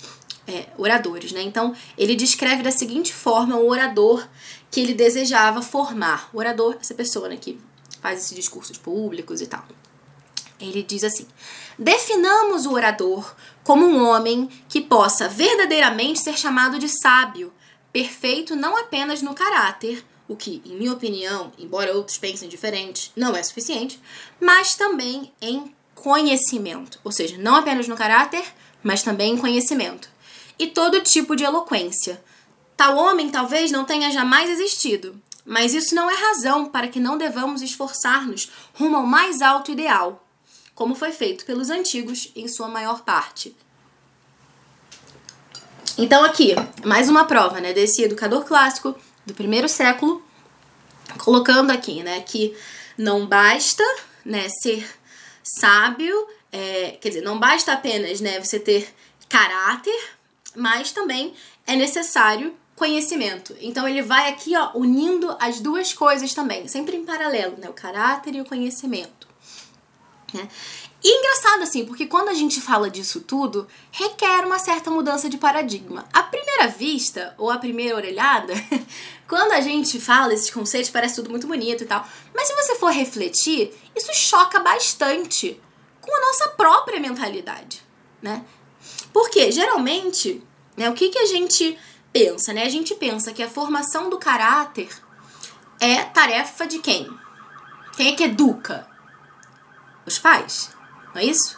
é, 0.48 0.68
oradores, 0.78 1.32
né? 1.34 1.42
Então 1.42 1.74
ele 1.98 2.16
descreve 2.16 2.64
da 2.64 2.72
seguinte 2.72 3.14
forma 3.14 3.58
o 3.58 3.70
orador 3.70 4.26
que 4.70 4.80
ele 4.80 4.94
desejava 4.94 5.62
formar. 5.62 6.30
O 6.34 6.38
orador, 6.38 6.78
essa 6.80 6.94
pessoa 6.94 7.28
né, 7.28 7.38
que 7.40 7.60
faz 8.02 8.20
esses 8.20 8.36
discursos 8.36 8.78
públicos 8.78 9.42
e 9.42 9.48
tal. 9.48 9.66
Ele 10.60 10.84
diz 10.84 11.04
assim: 11.04 11.28
definamos 11.78 12.66
o 12.66 12.74
orador 12.74 13.36
como 13.64 13.86
um 13.86 14.06
homem 14.06 14.50
que 14.68 14.82
possa 14.82 15.28
verdadeiramente 15.28 16.20
ser 16.20 16.38
chamado 16.38 16.78
de 16.78 16.90
sábio, 16.90 17.54
perfeito 17.92 18.56
não 18.56 18.78
apenas 18.78 19.22
no 19.22 19.34
caráter, 19.34 20.04
o 20.28 20.36
que, 20.36 20.62
em 20.66 20.78
minha 20.78 20.94
opinião, 20.94 21.52
embora 21.58 21.94
outros 21.94 22.18
pensem 22.18 22.48
diferente, 22.48 23.12
não 23.16 23.36
é 23.36 23.44
suficiente, 23.44 24.00
mas 24.40 24.76
também 24.76 25.32
em 25.42 25.76
conhecimento, 25.94 27.00
ou 27.04 27.12
seja, 27.12 27.38
não 27.38 27.56
apenas 27.56 27.88
no 27.88 27.98
caráter, 27.98 28.44
mas 28.82 29.04
também 29.04 29.34
em 29.34 29.38
conhecimento. 29.38 30.10
E 30.58 30.68
todo 30.68 31.02
tipo 31.02 31.36
de 31.36 31.44
eloquência. 31.44 32.24
Tal 32.78 32.98
homem 32.98 33.30
talvez 33.30 33.72
não 33.72 33.84
tenha 33.84 34.10
jamais 34.10 34.50
existido, 34.50 35.22
mas 35.46 35.74
isso 35.74 35.96
não 35.96 36.10
é 36.10 36.16
razão 36.16 36.66
para 36.66 36.88
que 36.88 37.00
não 37.00 37.18
devamos 37.18 37.62
esforçar-nos 37.62 38.52
rumo 38.74 38.98
ao 38.98 39.06
mais 39.06 39.42
alto 39.42 39.72
ideal, 39.72 40.26
como 40.76 40.96
foi 40.96 41.12
feito 41.12 41.46
pelos 41.46 41.70
antigos 41.70 42.32
em 42.36 42.48
sua 42.48 42.68
maior 42.68 43.02
parte. 43.02 43.56
Então 45.98 46.24
aqui, 46.24 46.56
mais 46.86 47.10
uma 47.10 47.26
prova, 47.26 47.60
né, 47.60 47.74
desse 47.74 48.04
educador 48.04 48.46
clássico 48.46 48.96
do 49.26 49.34
primeiro 49.34 49.68
século, 49.68 50.24
colocando 51.18 51.72
aqui, 51.72 52.02
né, 52.02 52.22
que 52.22 52.56
não 52.98 53.26
basta, 53.26 53.84
né, 54.24 54.48
ser 54.62 54.88
sábio, 55.44 56.28
é, 56.52 56.98
quer 57.02 57.10
dizer, 57.10 57.22
não 57.22 57.40
basta 57.40 57.74
apenas, 57.74 58.22
né, 58.22 58.40
você 58.40 58.60
ter 58.60 58.94
caráter, 59.28 60.10
mas 60.56 60.92
também 60.92 61.34
é 61.68 61.76
necessário 61.76 62.56
conhecimento. 62.82 63.56
Então 63.62 63.88
ele 63.88 64.02
vai 64.02 64.28
aqui, 64.28 64.58
ó, 64.58 64.72
unindo 64.74 65.38
as 65.40 65.60
duas 65.60 65.94
coisas 65.94 66.34
também, 66.34 66.68
sempre 66.68 66.98
em 66.98 67.06
paralelo, 67.06 67.56
né? 67.60 67.70
O 67.70 67.74
caráter 67.74 68.34
e 68.34 68.42
o 68.42 68.46
conhecimento. 68.46 69.28
Né? 70.34 70.50
E 71.04 71.20
engraçado 71.20 71.62
assim, 71.62 71.86
porque 71.86 72.08
quando 72.08 72.30
a 72.30 72.34
gente 72.34 72.60
fala 72.60 72.90
disso 72.90 73.22
tudo, 73.22 73.68
requer 73.92 74.44
uma 74.48 74.58
certa 74.58 74.90
mudança 74.90 75.30
de 75.30 75.38
paradigma. 75.38 76.08
À 76.12 76.24
primeira 76.24 76.70
vista, 76.70 77.36
ou 77.38 77.52
à 77.52 77.60
primeira 77.60 77.96
orelhada, 77.96 78.52
quando 79.30 79.52
a 79.52 79.62
gente 79.62 80.00
fala 80.00 80.34
esses 80.34 80.50
conceitos, 80.50 80.90
parece 80.90 81.18
tudo 81.18 81.30
muito 81.30 81.46
bonito 81.46 81.84
e 81.84 81.86
tal. 81.86 82.04
Mas 82.34 82.48
se 82.48 82.56
você 82.56 82.74
for 82.78 82.92
refletir, 82.92 83.76
isso 83.96 84.12
choca 84.12 84.60
bastante 84.60 85.62
com 86.02 86.16
a 86.16 86.20
nossa 86.20 86.48
própria 86.50 87.00
mentalidade, 87.00 87.84
né? 88.20 88.44
Porque 89.14 89.52
geralmente, 89.52 90.42
né, 90.76 90.90
o 90.90 90.94
que, 90.96 91.10
que 91.10 91.20
a 91.20 91.28
gente 91.28 91.78
pensa, 92.12 92.54
né? 92.54 92.64
A 92.64 92.70
gente 92.70 92.96
pensa 92.96 93.32
que 93.34 93.44
a 93.44 93.50
formação 93.50 94.10
do 94.10 94.18
caráter 94.18 94.90
é 95.80 96.04
tarefa 96.04 96.68
de 96.68 96.80
quem? 96.80 97.10
Quem 97.96 98.10
é 98.10 98.16
que 98.16 98.24
educa? 98.24 98.88
Os 100.06 100.18
pais 100.18 100.72
não 101.14 101.22
é 101.22 101.26
isso? 101.26 101.58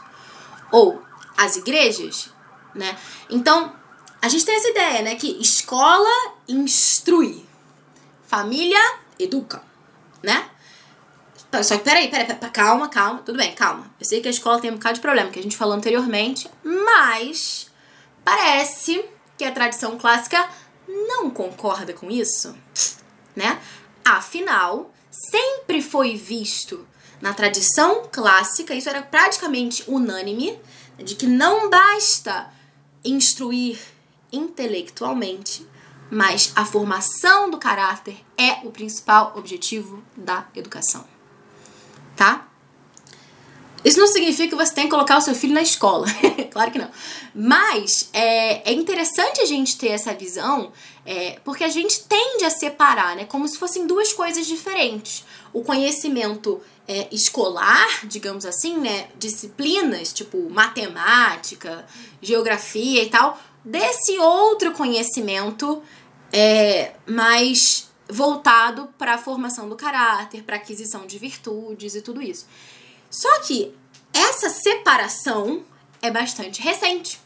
Ou 0.71 1.01
as 1.37 1.55
igrejas, 1.55 2.29
né? 2.73 2.97
Então, 3.29 3.73
a 4.21 4.27
gente 4.27 4.45
tem 4.45 4.55
essa 4.55 4.69
ideia, 4.69 5.01
né, 5.01 5.15
que 5.15 5.39
escola 5.41 6.09
instrui, 6.47 7.45
família 8.27 8.79
educa, 9.19 9.63
né? 10.21 10.49
Só 11.63 11.77
que 11.77 11.83
peraí, 11.83 12.09
peraí, 12.09 12.25
peraí, 12.25 12.51
calma, 12.51 12.89
calma, 12.89 13.21
tudo 13.23 13.37
bem, 13.37 13.53
calma. 13.53 13.85
Eu 13.99 14.05
sei 14.05 14.21
que 14.21 14.27
a 14.27 14.31
escola 14.31 14.59
tem 14.59 14.71
um 14.71 14.75
bocado 14.75 14.95
de 14.95 15.01
problema, 15.01 15.29
que 15.29 15.37
a 15.37 15.43
gente 15.43 15.55
falou 15.55 15.75
anteriormente, 15.75 16.49
mas 16.63 17.71
parece 18.25 19.05
que 19.43 19.47
a 19.47 19.51
tradição 19.51 19.97
clássica 19.97 20.49
não 20.87 21.29
concorda 21.29 21.93
com 21.93 22.09
isso, 22.09 22.55
né? 23.35 23.61
Afinal, 24.05 24.89
sempre 25.11 25.81
foi 25.81 26.15
visto 26.15 26.87
na 27.19 27.33
tradição 27.33 28.07
clássica, 28.09 28.73
isso 28.73 28.87
era 28.87 29.01
praticamente 29.01 29.83
unânime, 29.85 30.57
de 30.97 31.15
que 31.15 31.27
não 31.27 31.69
basta 31.69 32.49
instruir 33.03 33.77
intelectualmente, 34.31 35.67
mas 36.09 36.53
a 36.55 36.65
formação 36.65 37.51
do 37.51 37.57
caráter 37.57 38.23
é 38.37 38.65
o 38.65 38.71
principal 38.71 39.33
objetivo 39.35 40.01
da 40.15 40.47
educação. 40.55 41.05
Tá? 42.15 42.47
Isso 43.83 43.99
não 43.99 44.07
significa 44.07 44.49
que 44.49 44.55
você 44.55 44.73
tem 44.73 44.85
que 44.85 44.91
colocar 44.91 45.17
o 45.17 45.21
seu 45.21 45.35
filho 45.35 45.53
na 45.53 45.61
escola, 45.61 46.07
claro 46.51 46.71
que 46.71 46.79
não. 46.79 46.89
Mas 47.35 48.09
é, 48.13 48.71
é 48.71 48.73
interessante 48.73 49.41
a 49.41 49.45
gente 49.45 49.77
ter 49.77 49.89
essa 49.89 50.13
visão, 50.13 50.71
é, 51.05 51.39
porque 51.43 51.63
a 51.63 51.69
gente 51.69 52.03
tende 52.03 52.45
a 52.45 52.49
separar, 52.49 53.15
né, 53.15 53.25
como 53.25 53.47
se 53.47 53.57
fossem 53.57 53.85
duas 53.85 54.13
coisas 54.13 54.47
diferentes. 54.47 55.25
O 55.51 55.63
conhecimento 55.63 56.61
é, 56.87 57.07
escolar, 57.11 58.05
digamos 58.05 58.45
assim, 58.45 58.77
né, 58.77 59.07
disciplinas 59.17 60.13
tipo 60.13 60.49
matemática, 60.49 61.85
geografia 62.21 63.03
e 63.03 63.09
tal, 63.09 63.37
desse 63.65 64.17
outro 64.17 64.71
conhecimento 64.71 65.81
é, 66.31 66.93
mais 67.05 67.89
voltado 68.09 68.89
para 68.97 69.15
a 69.15 69.17
formação 69.17 69.69
do 69.69 69.75
caráter, 69.75 70.43
para 70.43 70.57
aquisição 70.57 71.05
de 71.05 71.17
virtudes 71.17 71.95
e 71.95 72.01
tudo 72.01 72.21
isso. 72.21 72.45
Só 73.13 73.41
que 73.41 73.71
essa 74.11 74.49
separação 74.49 75.63
é 76.01 76.09
bastante 76.09 76.59
recente, 76.63 77.21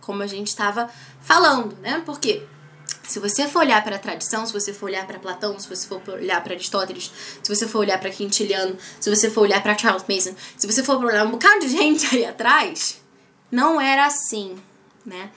como 0.00 0.22
a 0.22 0.26
gente 0.28 0.46
estava 0.46 0.88
falando, 1.20 1.76
né? 1.78 2.00
Porque 2.06 2.46
se 3.08 3.18
você 3.18 3.48
for 3.48 3.58
olhar 3.58 3.82
para 3.82 3.96
a 3.96 3.98
tradição, 3.98 4.46
se 4.46 4.52
você 4.52 4.72
for 4.72 4.86
olhar 4.86 5.04
para 5.04 5.18
Platão, 5.18 5.58
se 5.58 5.68
você 5.68 5.88
for 5.88 6.00
olhar 6.10 6.42
para 6.44 6.54
Aristóteles, 6.54 7.10
se 7.42 7.52
você 7.52 7.66
for 7.66 7.80
olhar 7.80 7.98
para 7.98 8.08
Quintiliano, 8.10 8.78
se 9.00 9.10
você 9.10 9.28
for 9.28 9.40
olhar 9.40 9.60
para 9.60 9.76
Charles 9.76 10.04
Mason, 10.08 10.36
se 10.56 10.64
você 10.64 10.80
for 10.84 11.04
olhar 11.04 11.26
um 11.26 11.32
bocado 11.32 11.66
de 11.66 11.70
gente 11.76 12.06
aí 12.14 12.24
atrás, 12.24 13.02
não 13.50 13.80
era 13.80 14.06
assim, 14.06 14.56
né? 15.04 15.28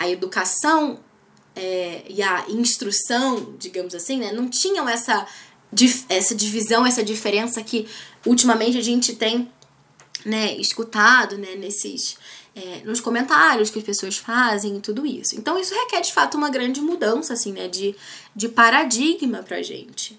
A 0.00 0.08
educação 0.08 0.98
é, 1.54 2.02
e 2.08 2.20
a 2.20 2.44
instrução, 2.48 3.54
digamos 3.56 3.94
assim, 3.94 4.18
né, 4.18 4.32
não 4.32 4.48
tinham 4.48 4.88
essa 4.88 5.28
essa 6.08 6.34
divisão, 6.34 6.84
essa 6.84 7.04
diferença 7.04 7.62
que 7.62 7.88
ultimamente 8.26 8.78
a 8.78 8.82
gente 8.82 9.14
tem 9.14 9.50
né, 10.24 10.54
escutado 10.56 11.38
né, 11.38 11.54
nesses, 11.56 12.16
é, 12.54 12.82
nos 12.84 13.00
comentários 13.00 13.70
que 13.70 13.78
as 13.78 13.84
pessoas 13.84 14.16
fazem 14.18 14.76
e 14.76 14.80
tudo 14.80 15.06
isso. 15.06 15.36
Então 15.36 15.58
isso 15.58 15.74
requer 15.74 16.00
de 16.00 16.12
fato 16.12 16.36
uma 16.36 16.50
grande 16.50 16.80
mudança 16.80 17.32
assim, 17.32 17.52
né, 17.52 17.68
de, 17.68 17.94
de 18.34 18.48
paradigma 18.48 19.42
pra 19.42 19.62
gente. 19.62 20.18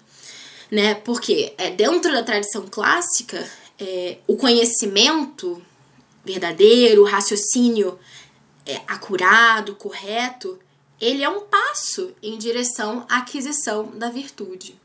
Né? 0.70 0.94
Porque 0.94 1.54
é, 1.58 1.70
dentro 1.70 2.12
da 2.12 2.22
tradição 2.22 2.66
clássica, 2.66 3.48
é, 3.78 4.18
o 4.26 4.36
conhecimento 4.36 5.62
verdadeiro, 6.24 7.02
o 7.02 7.06
raciocínio 7.06 7.98
é, 8.64 8.80
acurado, 8.86 9.74
correto, 9.74 10.58
ele 11.00 11.22
é 11.22 11.28
um 11.28 11.40
passo 11.40 12.12
em 12.22 12.38
direção 12.38 13.04
à 13.08 13.18
aquisição 13.18 13.90
da 13.96 14.08
virtude 14.08 14.80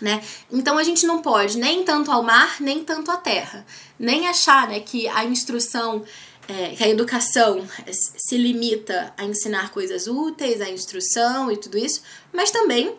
né? 0.00 0.22
Então 0.50 0.78
a 0.78 0.82
gente 0.82 1.06
não 1.06 1.20
pode 1.20 1.58
nem 1.58 1.84
tanto 1.84 2.10
ao 2.10 2.22
mar, 2.22 2.60
nem 2.60 2.84
tanto 2.84 3.10
à 3.10 3.16
terra, 3.16 3.66
nem 3.98 4.28
achar, 4.28 4.68
né, 4.68 4.80
que 4.80 5.08
a 5.08 5.24
instrução, 5.24 6.04
é, 6.46 6.70
que 6.70 6.84
a 6.84 6.88
educação 6.88 7.66
se 7.90 8.36
limita 8.36 9.12
a 9.16 9.24
ensinar 9.24 9.70
coisas 9.70 10.06
úteis, 10.06 10.60
a 10.60 10.70
instrução 10.70 11.50
e 11.50 11.56
tudo 11.56 11.76
isso, 11.76 12.02
mas 12.32 12.50
também 12.50 12.94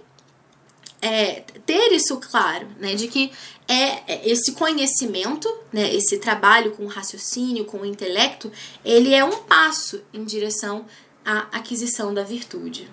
é, 1.02 1.42
ter 1.66 1.92
isso 1.94 2.18
claro, 2.18 2.68
né, 2.80 2.96
de 2.96 3.08
que 3.08 3.32
é, 3.68 4.14
é 4.14 4.30
esse 4.30 4.52
conhecimento, 4.54 5.48
né, 5.72 5.94
esse 5.94 6.18
trabalho 6.18 6.72
com 6.72 6.84
o 6.84 6.88
raciocínio, 6.88 7.66
com 7.66 7.80
o 7.80 7.86
intelecto, 7.86 8.52
ele 8.84 9.14
é 9.14 9.24
um 9.24 9.44
passo 9.44 10.02
em 10.14 10.24
direção 10.24 10.86
à 11.24 11.48
aquisição 11.58 12.14
da 12.14 12.24
virtude. 12.24 12.90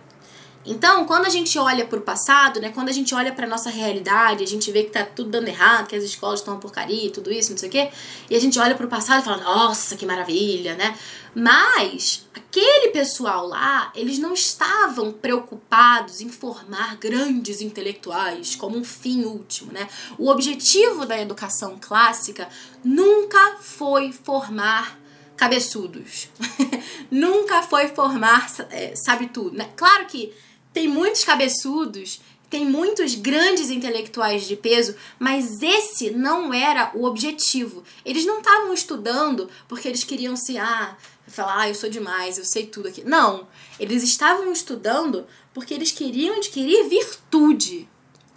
Então, 0.67 1.05
quando 1.05 1.27
a 1.27 1.29
gente 1.29 1.57
olha 1.59 1.87
para 1.87 1.99
o 1.99 2.03
passado, 2.03 2.61
né, 2.61 2.71
quando 2.71 2.89
a 2.89 2.93
gente 2.93 3.15
olha 3.15 3.33
para 3.33 3.47
nossa 3.47 3.71
realidade, 3.71 4.43
a 4.43 4.47
gente 4.47 4.71
vê 4.73 4.83
que 4.83 4.91
tá 4.91 5.05
tudo 5.05 5.31
dando 5.31 5.47
errado, 5.47 5.87
que 5.87 5.95
as 5.95 6.03
escolas 6.03 6.41
estão 6.41 6.55
uma 6.55 6.61
porcaria, 6.61 7.11
tudo 7.11 7.33
isso, 7.33 7.53
não 7.53 7.59
sei 7.59 7.69
o 7.69 7.73
quê, 7.73 7.91
e 8.29 8.35
a 8.35 8.41
gente 8.41 8.59
olha 8.59 8.75
para 8.75 8.85
o 8.85 8.89
passado 8.89 9.23
e 9.23 9.25
fala: 9.25 9.43
"Nossa, 9.45 9.97
que 9.97 10.05
maravilha", 10.05 10.75
né? 10.75 10.99
Mas 11.35 12.27
aquele 12.35 12.89
pessoal 12.89 13.47
lá, 13.47 13.93
eles 13.95 14.19
não 14.19 14.33
estavam 14.33 15.13
preocupados 15.13 16.21
em 16.21 16.31
formar 16.31 16.97
grandes 16.97 17.61
intelectuais 17.61 18.57
como 18.57 18.77
um 18.77 18.85
fim 18.85 19.25
último, 19.25 19.73
né? 19.73 19.87
O 20.19 20.29
objetivo 20.31 21.07
da 21.07 21.21
educação 21.21 21.79
clássica 21.81 22.49
nunca 22.83 23.59
foi 23.61 24.13
formar 24.13 24.99
cabeçudos. 25.37 26.29
nunca 27.11 27.63
foi 27.63 27.89
formar, 27.89 28.51
é, 28.71 28.97
sabe 28.97 29.29
tudo, 29.29 29.57
né? 29.57 29.69
Claro 29.77 30.07
que 30.07 30.33
tem 30.77 30.87
muitos 30.87 31.25
cabeçudos, 31.25 32.21
tem 32.51 32.67
muitos 32.67 33.15
grandes 33.15 33.71
intelectuais 33.71 34.47
de 34.47 34.57
peso, 34.57 34.95
mas 35.19 35.63
esse 35.63 36.11
não 36.11 36.53
era 36.53 36.91
o 36.95 37.07
objetivo. 37.07 37.83
Eles 38.05 38.27
não 38.27 38.41
estavam 38.41 38.75
estudando 38.75 39.49
porque 39.67 39.89
eles 39.89 40.05
queriam 40.05 40.37
se 40.37 40.59
ah, 40.59 40.95
falar, 41.29 41.61
ah, 41.61 41.69
eu 41.71 41.75
sou 41.75 41.89
demais, 41.89 42.37
eu 42.37 42.45
sei 42.45 42.67
tudo 42.67 42.89
aqui. 42.89 43.03
Não, 43.03 43.49
eles 43.81 44.03
estavam 44.03 44.53
estudando 44.53 45.27
porque 45.55 45.73
eles 45.73 45.93
queriam 45.93 46.37
adquirir 46.37 46.87
virtude, 46.91 47.89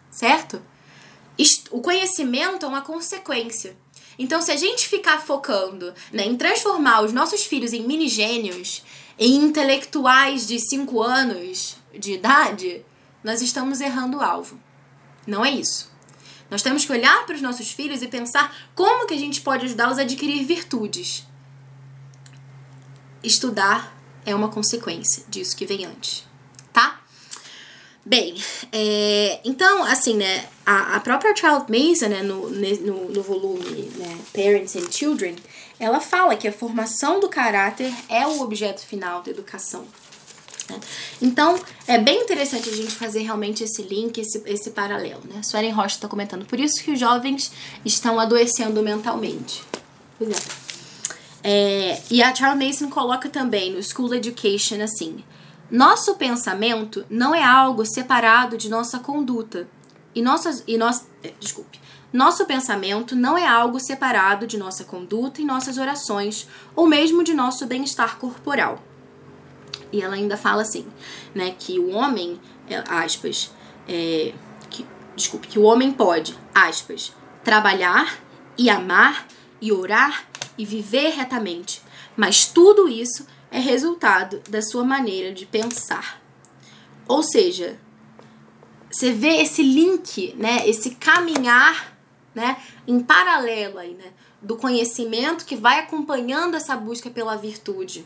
certo? 0.10 0.62
O 1.72 1.82
conhecimento 1.82 2.66
é 2.66 2.70
uma 2.70 2.84
consequência. 2.84 3.76
Então, 4.18 4.42
se 4.42 4.50
a 4.50 4.56
gente 4.56 4.88
ficar 4.88 5.20
focando 5.20 5.94
né, 6.14 6.26
em 6.26 6.38
transformar 6.38 7.02
os 7.02 7.12
nossos 7.12 7.44
filhos 7.44 7.74
em 7.74 7.84
mini 7.86 8.08
gênios, 8.08 8.82
em 9.20 9.36
intelectuais 9.36 10.48
de 10.48 10.58
5 10.58 11.04
anos, 11.04 11.79
de 12.00 12.14
idade, 12.14 12.86
nós 13.24 13.42
estamos 13.42 13.82
errando 13.82 14.18
o 14.18 14.22
alvo. 14.22 14.60
Não 15.28 15.46
é 15.46 15.52
isso. 15.52 15.92
Nós 16.50 16.64
temos 16.64 16.84
que 16.84 16.92
olhar 16.92 17.26
para 17.26 17.36
os 17.36 17.42
nossos 17.42 17.72
filhos 17.72 18.02
e 18.02 18.08
pensar 18.08 18.56
como 18.74 19.06
que 19.06 19.14
a 19.14 19.18
gente 19.18 19.42
pode 19.42 19.66
ajudá-los 19.66 20.00
a 20.00 20.02
adquirir 20.02 20.44
virtudes. 20.46 21.28
Estudar 23.24 23.96
é 24.26 24.34
uma 24.34 24.50
consequência 24.50 25.24
disso 25.28 25.56
que 25.56 25.66
vem 25.66 25.86
antes, 25.86 26.26
tá? 26.74 27.02
Bem, 28.06 28.36
é, 28.72 29.40
então, 29.44 29.84
assim, 29.84 30.16
né, 30.16 30.48
a, 30.66 30.96
a 30.96 31.00
própria 31.00 31.36
Child 31.36 31.66
Mason, 31.70 32.08
né, 32.08 32.24
no, 32.24 32.50
no, 32.50 33.10
no 33.10 33.22
volume 33.22 33.92
né, 33.96 34.18
Parents 34.34 34.76
and 34.76 34.92
Children, 34.92 35.36
ela 35.80 36.00
fala 36.00 36.36
que 36.36 36.48
a 36.48 36.52
formação 36.52 37.20
do 37.20 37.30
caráter 37.30 37.94
é 38.08 38.26
o 38.26 38.42
objeto 38.42 38.82
final 38.82 39.22
da 39.22 39.30
educação. 39.30 39.86
Né? 40.70 40.80
Então, 41.22 41.60
é 41.88 41.98
bem 41.98 42.22
interessante 42.22 42.70
a 42.70 42.76
gente 42.76 42.92
fazer 42.92 43.22
realmente 43.22 43.64
esse 43.64 43.82
link, 43.82 44.20
esse, 44.20 44.42
esse 44.46 44.72
paralelo. 44.72 45.22
Né? 45.26 45.42
Suelen 45.44 45.72
Rocha 45.72 45.96
está 45.96 46.08
comentando. 46.08 46.46
Por 46.46 46.60
isso 46.60 46.84
que 46.84 46.92
os 46.92 47.00
jovens 47.00 47.52
estão 47.84 48.20
adoecendo 48.20 48.82
mentalmente. 48.82 49.64
Pois 50.18 50.32
é. 51.44 51.92
é. 51.92 52.02
E 52.10 52.22
a 52.22 52.34
Charles 52.34 52.66
Mason 52.66 52.90
coloca 52.90 53.30
também 53.30 53.74
no 53.74 53.82
School 53.84 54.14
Education 54.14 54.82
assim: 54.82 55.24
Nosso 55.70 56.16
pensamento 56.16 57.06
não 57.10 57.34
é 57.34 57.44
algo 57.44 57.86
separado 57.86 58.58
de 58.58 58.70
nossa 58.70 59.00
conduta. 59.00 59.68
E 60.14 60.22
nossas 60.22 60.64
e 60.68 60.78
nós, 60.78 61.08
é, 61.24 61.34
desculpe. 61.40 61.80
Nosso 62.12 62.44
pensamento 62.46 63.16
não 63.16 63.38
é 63.38 63.46
algo 63.46 63.80
separado 63.80 64.48
de 64.48 64.58
nossa 64.58 64.84
conduta 64.84 65.42
e 65.42 65.46
nossas 65.46 65.78
orações, 65.78 66.48
ou 66.76 66.88
mesmo 66.88 67.24
de 67.24 67.36
nosso 67.36 67.68
bem-estar 67.68 68.18
corporal. 68.18 68.82
E 69.92 70.02
ela 70.02 70.16
ainda 70.16 70.38
fala 70.38 70.62
assim, 70.62 70.88
né, 71.34 71.56
que 71.58 71.80
o 71.80 71.90
homem, 71.90 72.40
é, 72.70 72.84
aspas, 72.88 73.52
é, 73.88 74.34
que, 74.70 74.86
desculpe, 75.16 75.48
que 75.48 75.60
o 75.60 75.64
homem 75.64 75.92
pode, 75.92 76.38
aspas, 76.54 77.14
trabalhar 77.44 78.20
e 78.58 78.70
amar 78.70 79.28
e 79.62 79.72
orar 79.72 80.28
e 80.58 80.66
viver 80.66 81.10
retamente, 81.10 81.82
mas 82.16 82.46
tudo 82.46 82.88
isso 82.88 83.26
é 83.52 83.60
resultado 83.60 84.42
da 84.50 84.62
sua 84.62 84.84
maneira 84.84 85.34
de 85.34 85.46
pensar. 85.46 86.22
Ou 87.08 87.24
seja, 87.24 87.80
você 88.92 89.12
vê 89.12 89.42
esse 89.42 89.64
link, 89.64 90.36
né, 90.38 90.68
esse 90.68 90.92
caminhar, 90.96 91.98
né, 92.36 92.58
em 92.88 93.00
paralelo 93.00 93.80
aí, 93.80 93.94
né, 93.94 94.12
do 94.42 94.56
conhecimento 94.56 95.46
que 95.46 95.56
vai 95.56 95.80
acompanhando 95.80 96.56
essa 96.56 96.76
busca 96.76 97.10
pela 97.10 97.36
virtude. 97.36 98.06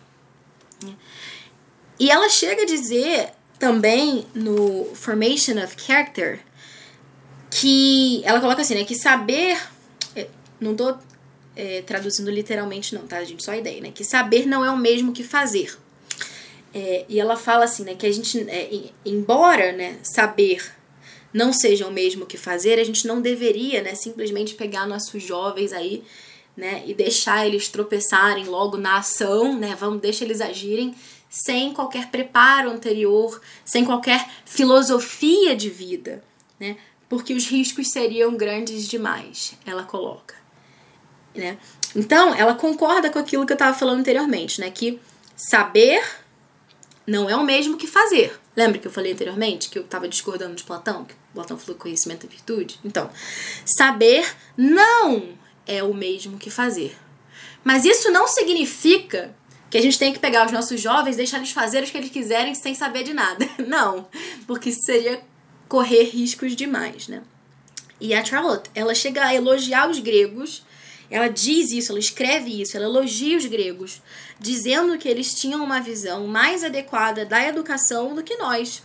E 2.00 2.10
ela 2.10 2.30
chega 2.30 2.64
a 2.64 2.66
dizer 2.66 3.30
também 3.60 4.26
no 4.34 4.86
Formation 4.96 5.64
of 5.64 5.76
Character 5.78 6.40
que 7.50 8.22
ela 8.26 8.42
coloca 8.42 8.62
assim, 8.62 8.76
né, 8.76 8.84
que 8.84 8.96
saber 8.96 9.58
é, 10.16 10.28
não 10.60 10.76
tô 10.76 10.96
é, 11.56 11.82
traduzindo 11.82 12.32
literalmente 12.32 12.96
não, 12.96 13.06
tá, 13.06 13.24
gente? 13.24 13.44
Só 13.44 13.52
a 13.52 13.58
ideia, 13.58 13.82
né? 13.82 13.92
Que 13.94 14.04
saber 14.04 14.46
não 14.46 14.66
é 14.66 14.72
o 14.72 14.78
mesmo 14.78 15.14
que 15.14 15.24
fazer. 15.24 15.78
É, 16.74 17.06
e 17.08 17.20
ela 17.20 17.36
fala 17.36 17.66
assim, 17.66 17.84
né? 17.84 17.94
Que 17.96 18.08
a 18.08 18.12
gente, 18.12 18.40
é, 18.50 18.90
embora, 19.06 19.72
né, 19.72 20.00
saber 20.02 20.64
não 21.32 21.52
seja 21.52 21.88
o 21.88 21.92
mesmo 21.92 22.26
que 22.26 22.38
fazer, 22.38 22.80
a 22.80 22.84
gente 22.84 23.08
não 23.08 23.20
deveria, 23.20 23.82
né, 23.82 23.96
simplesmente 23.96 24.54
pegar 24.54 24.86
nossos 24.86 25.24
jovens 25.24 25.74
aí, 25.74 26.04
né, 26.56 26.84
e 26.86 26.94
deixar 26.94 27.48
eles 27.48 27.68
tropeçarem 27.68 28.46
logo 28.46 28.78
na 28.78 28.98
ação, 28.98 29.58
né? 29.58 29.76
Vamos 29.80 30.00
deixar 30.00 30.26
eles 30.26 30.40
agirem 30.40 30.94
sem 31.46 31.74
qualquer 31.74 32.10
preparo 32.10 32.70
anterior, 32.70 33.42
sem 33.66 33.84
qualquer 33.84 34.30
filosofia 34.46 35.56
de 35.56 35.70
vida, 35.70 36.24
né? 36.60 36.78
Porque 37.10 37.34
os 37.34 37.48
riscos 37.48 37.90
seriam 37.90 38.36
grandes 38.36 38.88
demais, 38.88 39.56
ela 39.66 39.84
coloca 39.84 40.44
né? 41.36 41.58
Então, 41.96 42.34
ela 42.34 42.54
concorda 42.54 43.10
com 43.10 43.20
aquilo 43.20 43.46
que 43.46 43.54
eu 43.54 43.56
estava 43.56 43.78
falando 43.78 44.00
anteriormente, 44.00 44.60
né? 44.60 44.70
Que 44.70 45.00
saber 45.36 46.04
não 47.06 47.30
é 47.30 47.36
o 47.36 47.44
mesmo 47.44 47.78
que 47.78 47.88
fazer. 47.88 48.40
Lembra 48.56 48.80
que 48.80 48.88
eu 48.88 48.92
falei 48.92 49.14
anteriormente 49.14 49.70
que 49.70 49.78
eu 49.78 49.84
estava 49.84 50.08
discordando 50.08 50.56
de 50.56 50.64
Platão? 50.64 51.06
Que 51.06 51.16
Platão 51.34 51.58
falou 51.58 51.76
conhecimento 51.76 52.26
é 52.26 52.30
virtude? 52.30 52.80
Então, 52.84 53.10
saber 53.66 54.26
não 54.56 55.30
é 55.66 55.84
o 55.84 55.94
mesmo 55.94 56.38
que 56.38 56.50
fazer. 56.50 56.96
Mas 57.64 57.86
isso 57.86 58.12
não 58.12 58.28
significa 58.28 59.36
que 59.74 59.78
a 59.80 59.82
gente 59.82 59.98
tem 59.98 60.14
que 60.14 60.20
pegar 60.20 60.46
os 60.46 60.52
nossos 60.52 60.80
jovens 60.80 61.16
deixar 61.16 61.38
eles 61.38 61.50
fazer 61.50 61.84
o 61.84 61.88
que 61.88 61.98
eles 61.98 62.12
quiserem 62.12 62.54
sem 62.54 62.76
saber 62.76 63.02
de 63.02 63.12
nada. 63.12 63.50
Não, 63.66 64.08
porque 64.46 64.70
isso 64.70 64.84
seria 64.84 65.20
correr 65.68 66.04
riscos 66.04 66.56
demais, 66.56 67.08
né? 67.08 67.24
E 68.00 68.14
a 68.14 68.24
Charlotte, 68.24 68.70
ela 68.76 68.94
chega 68.94 69.26
a 69.26 69.34
elogiar 69.34 69.90
os 69.90 69.98
gregos 69.98 70.64
ela 71.10 71.28
diz 71.28 71.72
isso, 71.72 71.92
ela 71.92 72.00
escreve 72.00 72.62
isso, 72.62 72.78
ela 72.78 72.86
elogia 72.86 73.38
os 73.38 73.46
gregos, 73.46 74.02
dizendo 74.40 74.98
que 74.98 75.08
eles 75.08 75.36
tinham 75.36 75.64
uma 75.64 75.80
visão 75.80 76.26
mais 76.26 76.64
adequada 76.64 77.26
da 77.26 77.44
educação 77.48 78.16
do 78.16 78.24
que 78.24 78.36
nós. 78.38 78.82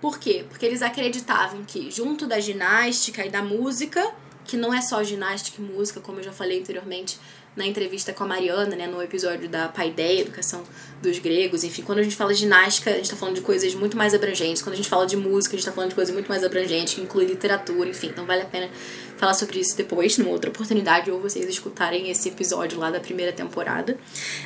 Por 0.00 0.18
quê? 0.18 0.44
Porque 0.48 0.66
eles 0.66 0.82
acreditavam 0.82 1.64
que, 1.64 1.90
junto 1.90 2.26
da 2.26 2.40
ginástica 2.40 3.24
e 3.24 3.30
da 3.30 3.42
música, 3.42 4.12
que 4.44 4.56
não 4.56 4.74
é 4.74 4.82
só 4.82 5.02
ginástica 5.02 5.62
e 5.62 5.64
música, 5.64 6.00
como 6.00 6.18
eu 6.18 6.24
já 6.24 6.32
falei 6.32 6.60
anteriormente, 6.60 7.18
na 7.54 7.66
entrevista 7.66 8.12
com 8.12 8.24
a 8.24 8.26
Mariana, 8.26 8.74
né, 8.74 8.86
no 8.86 9.02
episódio 9.02 9.48
da 9.48 9.68
Paideia, 9.68 10.20
Educação 10.20 10.64
dos 11.02 11.18
Gregos. 11.18 11.64
Enfim, 11.64 11.82
quando 11.82 11.98
a 11.98 12.02
gente 12.02 12.16
fala 12.16 12.32
de 12.32 12.40
ginástica, 12.40 12.90
a 12.90 12.94
gente 12.94 13.04
está 13.04 13.16
falando 13.16 13.34
de 13.34 13.42
coisas 13.42 13.74
muito 13.74 13.96
mais 13.96 14.14
abrangentes. 14.14 14.62
Quando 14.62 14.74
a 14.74 14.76
gente 14.76 14.88
fala 14.88 15.06
de 15.06 15.16
música, 15.16 15.54
a 15.54 15.56
gente 15.56 15.66
está 15.66 15.72
falando 15.72 15.90
de 15.90 15.94
coisas 15.94 16.14
muito 16.14 16.28
mais 16.28 16.42
abrangentes, 16.42 16.94
que 16.94 17.02
inclui 17.02 17.26
literatura, 17.26 17.90
enfim. 17.90 18.06
Então 18.06 18.24
vale 18.24 18.42
a 18.42 18.46
pena 18.46 18.70
falar 19.18 19.34
sobre 19.34 19.60
isso 19.60 19.76
depois, 19.76 20.16
numa 20.16 20.30
outra 20.30 20.50
oportunidade, 20.50 21.10
ou 21.10 21.20
vocês 21.20 21.46
escutarem 21.46 22.10
esse 22.10 22.28
episódio 22.28 22.78
lá 22.78 22.90
da 22.90 22.98
primeira 22.98 23.32
temporada. 23.32 23.98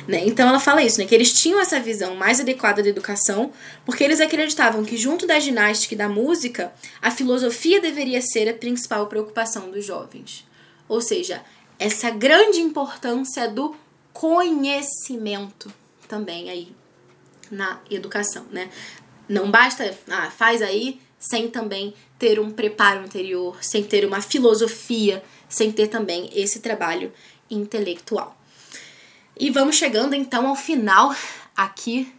Né? 0.07 0.23
Então 0.25 0.47
ela 0.47 0.59
fala 0.59 0.83
isso, 0.83 0.99
né, 0.99 1.05
que 1.05 1.15
eles 1.15 1.33
tinham 1.33 1.59
essa 1.59 1.79
visão 1.79 2.15
mais 2.15 2.39
adequada 2.39 2.83
da 2.83 2.89
educação, 2.89 3.51
porque 3.85 4.03
eles 4.03 4.19
acreditavam 4.19 4.83
que 4.83 4.97
junto 4.97 5.25
da 5.25 5.39
ginástica 5.39 5.95
e 5.95 5.97
da 5.97 6.09
música, 6.09 6.73
a 7.01 7.09
filosofia 7.09 7.79
deveria 7.79 8.21
ser 8.21 8.49
a 8.49 8.53
principal 8.53 9.07
preocupação 9.07 9.71
dos 9.71 9.85
jovens. 9.85 10.45
Ou 10.87 11.01
seja, 11.01 11.41
essa 11.79 12.09
grande 12.09 12.59
importância 12.59 13.47
do 13.47 13.75
conhecimento 14.13 15.71
também 16.07 16.49
aí 16.49 16.75
na 17.51 17.79
educação, 17.89 18.45
né? 18.51 18.69
Não 19.27 19.51
basta, 19.51 19.97
ah, 20.09 20.31
faz 20.31 20.61
aí 20.61 20.99
sem 21.19 21.49
também 21.49 21.93
ter 22.17 22.39
um 22.39 22.51
preparo 22.51 23.01
anterior, 23.01 23.57
sem 23.61 23.83
ter 23.83 24.05
uma 24.05 24.21
filosofia, 24.21 25.23
sem 25.49 25.71
ter 25.71 25.87
também 25.87 26.29
esse 26.33 26.59
trabalho 26.59 27.11
intelectual. 27.49 28.37
E 29.39 29.49
vamos 29.49 29.75
chegando 29.75 30.15
então 30.15 30.47
ao 30.47 30.55
final 30.55 31.15
aqui 31.55 32.11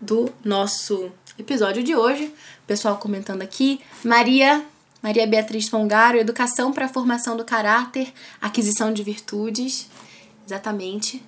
do 0.00 0.32
nosso 0.44 1.12
episódio 1.38 1.82
de 1.82 1.94
hoje. 1.94 2.26
O 2.26 2.66
pessoal 2.66 2.96
comentando 2.96 3.42
aqui. 3.42 3.80
Maria 4.02 4.64
Maria 5.02 5.26
Beatriz 5.26 5.68
Fongaro, 5.68 6.16
Educação 6.16 6.72
para 6.72 6.86
a 6.86 6.88
Formação 6.88 7.36
do 7.36 7.44
Caráter, 7.44 8.12
Aquisição 8.40 8.92
de 8.92 9.02
Virtudes. 9.02 9.90
Exatamente. 10.46 11.20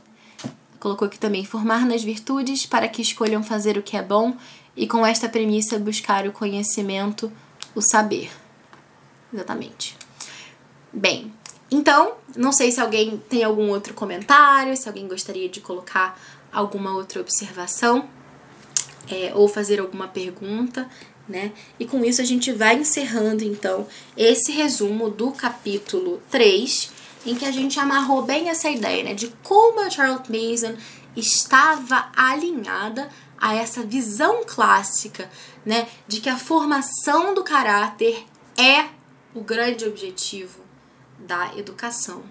Colocou 0.78 1.06
aqui 1.06 1.18
também 1.18 1.44
formar 1.44 1.84
nas 1.84 2.04
virtudes 2.04 2.66
para 2.66 2.87
que 2.87 3.02
escolham 3.02 3.42
fazer 3.42 3.76
o 3.76 3.82
que 3.82 3.96
é 3.96 4.02
bom 4.02 4.37
e 4.76 4.87
com 4.87 5.04
esta 5.04 5.28
premissa 5.28 5.78
buscar 5.78 6.26
o 6.26 6.32
conhecimento, 6.32 7.32
o 7.74 7.80
saber. 7.80 8.30
Exatamente. 9.32 9.96
Bem, 10.92 11.32
então, 11.68 12.14
não 12.37 12.52
sei 12.52 12.70
se 12.70 12.80
alguém 12.80 13.16
tem 13.28 13.42
algum 13.42 13.70
outro 13.70 13.94
comentário, 13.94 14.76
se 14.76 14.88
alguém 14.88 15.08
gostaria 15.08 15.48
de 15.48 15.60
colocar 15.60 16.20
alguma 16.52 16.94
outra 16.94 17.20
observação 17.20 18.08
é, 19.10 19.32
ou 19.34 19.48
fazer 19.48 19.80
alguma 19.80 20.06
pergunta 20.06 20.88
né? 21.28 21.52
E 21.78 21.87
com 21.87 22.04
isso 22.04 22.20
a 22.20 22.24
gente 22.24 22.52
vai 22.52 22.76
encerrando 22.76 23.42
então 23.42 23.87
esse 24.16 24.52
resumo 24.52 25.08
do 25.08 25.30
capítulo 25.32 26.22
3, 26.30 26.90
em 27.26 27.34
que 27.34 27.44
a 27.44 27.50
gente 27.50 27.80
amarrou 27.80 28.22
bem 28.22 28.50
essa 28.50 28.68
ideia, 28.68 29.02
né, 29.02 29.14
de 29.14 29.28
como 29.42 29.80
a 29.80 29.88
Charlotte 29.88 30.30
Mason 30.30 30.76
estava 31.16 32.10
alinhada 32.14 33.08
a 33.38 33.54
essa 33.54 33.82
visão 33.82 34.42
clássica, 34.46 35.30
né, 35.64 35.88
de 36.06 36.20
que 36.20 36.28
a 36.28 36.37
formação 36.37 37.34
do 37.34 37.42
caráter 37.42 38.24
é 38.56 38.87
o 39.34 39.40
grande 39.40 39.87
objetivo 39.87 40.60
da 41.18 41.56
educação. 41.56 42.22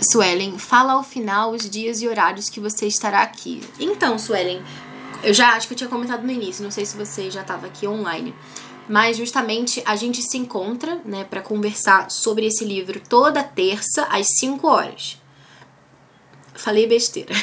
Suelen, 0.00 0.58
fala 0.58 0.92
ao 0.92 1.02
final 1.02 1.50
os 1.50 1.68
dias 1.68 2.00
e 2.00 2.08
horários 2.08 2.48
que 2.48 2.60
você 2.60 2.86
estará 2.86 3.22
aqui. 3.22 3.60
Então, 3.80 4.16
Suelen, 4.18 4.62
eu 5.22 5.34
já 5.34 5.54
acho 5.54 5.66
que 5.66 5.74
eu 5.74 5.78
tinha 5.78 5.90
comentado 5.90 6.22
no 6.22 6.30
início, 6.30 6.62
não 6.62 6.70
sei 6.70 6.86
se 6.86 6.96
você 6.96 7.30
já 7.30 7.42
estava 7.42 7.66
aqui 7.66 7.86
online. 7.86 8.34
Mas 8.88 9.16
justamente 9.16 9.82
a 9.84 9.96
gente 9.96 10.22
se 10.22 10.38
encontra, 10.38 11.00
né, 11.04 11.24
para 11.24 11.42
conversar 11.42 12.10
sobre 12.10 12.46
esse 12.46 12.64
livro 12.64 13.00
toda 13.00 13.42
terça 13.42 14.04
às 14.04 14.26
5 14.38 14.66
horas. 14.66 15.20
Falei 16.54 16.86
besteira. 16.86 17.34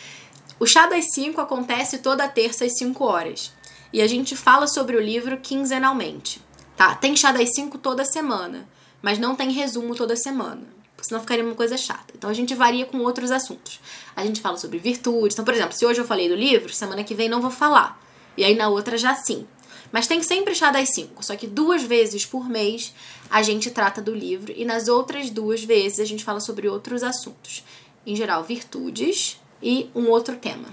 o 0.58 0.66
chá 0.66 0.86
das 0.86 1.12
5 1.12 1.38
acontece 1.40 1.98
toda 1.98 2.26
terça 2.26 2.64
às 2.64 2.78
5 2.78 3.04
horas. 3.04 3.52
E 3.92 4.00
a 4.00 4.06
gente 4.06 4.34
fala 4.34 4.66
sobre 4.66 4.96
o 4.96 5.00
livro 5.00 5.36
quinzenalmente. 5.38 6.40
Tá? 6.76 6.94
Tem 6.94 7.14
chá 7.14 7.30
das 7.30 7.54
5 7.54 7.76
toda 7.78 8.04
semana, 8.04 8.66
mas 9.02 9.18
não 9.18 9.36
tem 9.36 9.50
resumo 9.50 9.94
toda 9.94 10.16
semana 10.16 10.75
senão 11.02 11.20
ficaria 11.20 11.44
uma 11.44 11.54
coisa 11.54 11.76
chata. 11.76 12.12
Então 12.16 12.28
a 12.28 12.32
gente 12.32 12.54
varia 12.54 12.86
com 12.86 12.98
outros 12.98 13.30
assuntos. 13.30 13.80
A 14.14 14.24
gente 14.24 14.40
fala 14.40 14.56
sobre 14.56 14.78
virtudes. 14.78 15.34
Então, 15.34 15.44
por 15.44 15.54
exemplo, 15.54 15.72
se 15.72 15.84
hoje 15.84 16.00
eu 16.00 16.06
falei 16.06 16.28
do 16.28 16.34
livro, 16.34 16.72
semana 16.72 17.04
que 17.04 17.14
vem 17.14 17.28
não 17.28 17.40
vou 17.40 17.50
falar. 17.50 18.00
E 18.36 18.44
aí 18.44 18.54
na 18.54 18.68
outra 18.68 18.96
já 18.96 19.14
sim. 19.14 19.46
Mas 19.92 20.06
tem 20.06 20.22
sempre 20.22 20.54
chá 20.54 20.70
das 20.70 20.88
cinco. 20.94 21.24
Só 21.24 21.36
que 21.36 21.46
duas 21.46 21.82
vezes 21.82 22.26
por 22.26 22.48
mês 22.48 22.92
a 23.30 23.42
gente 23.42 23.70
trata 23.70 24.00
do 24.00 24.14
livro 24.14 24.52
e 24.56 24.64
nas 24.64 24.88
outras 24.88 25.30
duas 25.30 25.62
vezes 25.62 26.00
a 26.00 26.04
gente 26.04 26.24
fala 26.24 26.40
sobre 26.40 26.68
outros 26.68 27.02
assuntos. 27.02 27.64
Em 28.06 28.14
geral, 28.14 28.42
virtudes 28.44 29.40
e 29.62 29.90
um 29.94 30.08
outro 30.08 30.36
tema. 30.36 30.68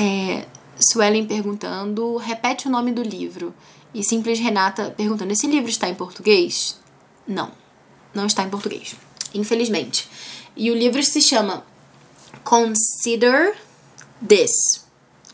É, 0.00 0.46
Suelen 0.92 1.26
perguntando, 1.26 2.16
repete 2.16 2.68
o 2.68 2.70
nome 2.70 2.92
do 2.92 3.02
livro. 3.02 3.54
E 3.94 4.04
Simples 4.04 4.38
Renata 4.38 4.90
perguntando, 4.96 5.32
esse 5.32 5.46
livro 5.46 5.70
está 5.70 5.88
em 5.88 5.94
português? 5.94 6.78
Não, 7.26 7.52
não 8.14 8.26
está 8.26 8.42
em 8.42 8.50
português 8.50 8.96
infelizmente. 9.34 10.08
E 10.56 10.70
o 10.70 10.74
livro 10.74 11.02
se 11.02 11.20
chama 11.20 11.64
Consider 12.44 13.56
this. 14.26 14.86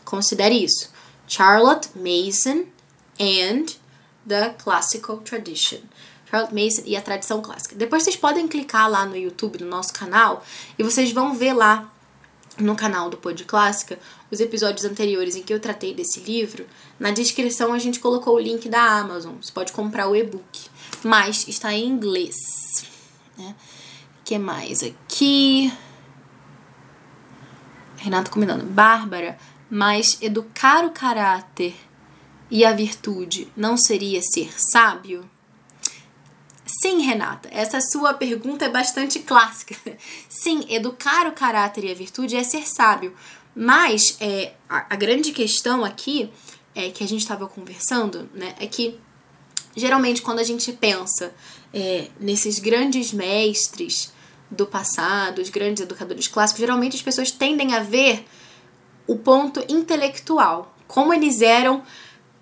Considere 0.03 0.63
isso. 0.63 0.89
Charlotte 1.27 1.89
Mason 1.95 2.65
and 3.19 3.65
the 4.27 4.49
classical 4.57 5.17
tradition. 5.17 5.79
Charlotte 6.29 6.53
Mason 6.53 6.83
e 6.85 6.95
a 6.95 7.01
tradição 7.01 7.41
clássica. 7.41 7.75
Depois 7.75 8.03
vocês 8.03 8.15
podem 8.15 8.47
clicar 8.47 8.89
lá 8.89 9.05
no 9.05 9.15
YouTube, 9.15 9.59
no 9.61 9.69
nosso 9.69 9.93
canal, 9.93 10.43
e 10.77 10.83
vocês 10.83 11.11
vão 11.11 11.33
ver 11.33 11.53
lá 11.53 11.91
no 12.57 12.75
canal 12.75 13.09
do 13.09 13.17
Pod 13.17 13.43
Clássica 13.43 13.99
os 14.31 14.39
episódios 14.39 14.85
anteriores 14.85 15.35
em 15.35 15.43
que 15.43 15.53
eu 15.53 15.59
tratei 15.59 15.93
desse 15.93 16.19
livro. 16.21 16.65
Na 16.99 17.11
descrição 17.11 17.73
a 17.73 17.79
gente 17.79 17.99
colocou 17.99 18.35
o 18.35 18.39
link 18.39 18.69
da 18.69 18.81
Amazon. 18.81 19.35
Você 19.41 19.51
pode 19.51 19.71
comprar 19.71 20.07
o 20.07 20.15
e-book, 20.15 20.69
mas 21.03 21.47
está 21.47 21.73
em 21.73 21.85
inglês. 21.85 22.35
Né? 23.37 23.55
que 24.25 24.39
mais 24.39 24.81
aqui? 24.81 25.71
Renato 27.97 28.31
combinando. 28.31 28.65
Bárbara, 28.65 29.37
mas 29.69 30.17
educar 30.19 30.83
o 30.83 30.91
caráter 30.91 31.75
e 32.49 32.65
a 32.65 32.73
virtude 32.73 33.47
não 33.55 33.77
seria 33.77 34.21
ser 34.21 34.51
sábio? 34.59 35.29
Sim, 36.65 37.01
Renata, 37.01 37.47
essa 37.51 37.79
sua 37.79 38.13
pergunta 38.13 38.65
é 38.65 38.69
bastante 38.69 39.19
clássica. 39.19 39.75
Sim, 40.27 40.65
educar 40.67 41.27
o 41.27 41.31
caráter 41.31 41.83
e 41.83 41.91
a 41.91 41.95
virtude 41.95 42.35
é 42.35 42.43
ser 42.43 42.67
sábio. 42.67 43.13
Mas 43.55 44.17
é, 44.19 44.53
a, 44.67 44.93
a 44.93 44.95
grande 44.95 45.31
questão 45.31 45.85
aqui 45.85 46.29
é 46.73 46.89
que 46.89 47.03
a 47.03 47.07
gente 47.07 47.21
estava 47.21 47.47
conversando, 47.47 48.29
né? 48.33 48.55
É 48.59 48.67
que 48.67 48.99
geralmente 49.75 50.21
quando 50.21 50.39
a 50.39 50.43
gente 50.43 50.71
pensa 50.73 51.33
é, 51.73 52.07
nesses 52.19 52.59
grandes 52.59 53.13
mestres 53.13 54.11
do 54.49 54.65
passado, 54.65 55.41
os 55.41 55.49
grandes 55.49 55.83
educadores 55.83 56.27
clássicos, 56.27 56.59
geralmente 56.59 56.95
as 56.95 57.01
pessoas 57.01 57.31
tendem 57.31 57.73
a 57.75 57.79
ver 57.79 58.25
o 59.07 59.17
ponto 59.17 59.63
intelectual, 59.69 60.75
como 60.87 61.13
eles 61.13 61.41
eram 61.41 61.83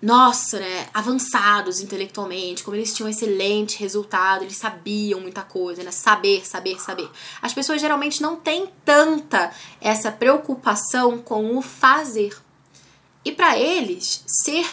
nossa, 0.04 0.60
né, 0.60 0.86
avançados 0.92 1.80
intelectualmente, 1.80 2.62
como 2.62 2.76
eles 2.76 2.92
tinham 2.92 3.08
excelente 3.08 3.78
resultado, 3.78 4.44
eles 4.44 4.58
sabiam 4.58 5.18
muita 5.18 5.40
coisa, 5.40 5.82
né? 5.82 5.90
Saber, 5.90 6.46
saber, 6.46 6.78
saber. 6.78 7.08
As 7.40 7.54
pessoas 7.54 7.80
geralmente 7.80 8.20
não 8.20 8.36
têm 8.36 8.68
tanta 8.84 9.50
essa 9.80 10.12
preocupação 10.12 11.16
com 11.16 11.56
o 11.56 11.62
fazer. 11.62 12.36
E 13.24 13.32
para 13.32 13.58
eles, 13.58 14.22
ser 14.26 14.66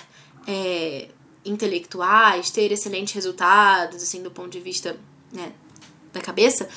é, 0.45 1.07
intelectuais, 1.45 2.51
ter 2.51 2.69
excelentes 2.69 3.13
resultados, 3.13 4.03
assim, 4.03 4.21
do 4.21 4.31
ponto 4.31 4.49
de 4.49 4.59
vista 4.59 4.99
né, 5.31 5.53
da 6.11 6.19
cabeça, 6.19 6.67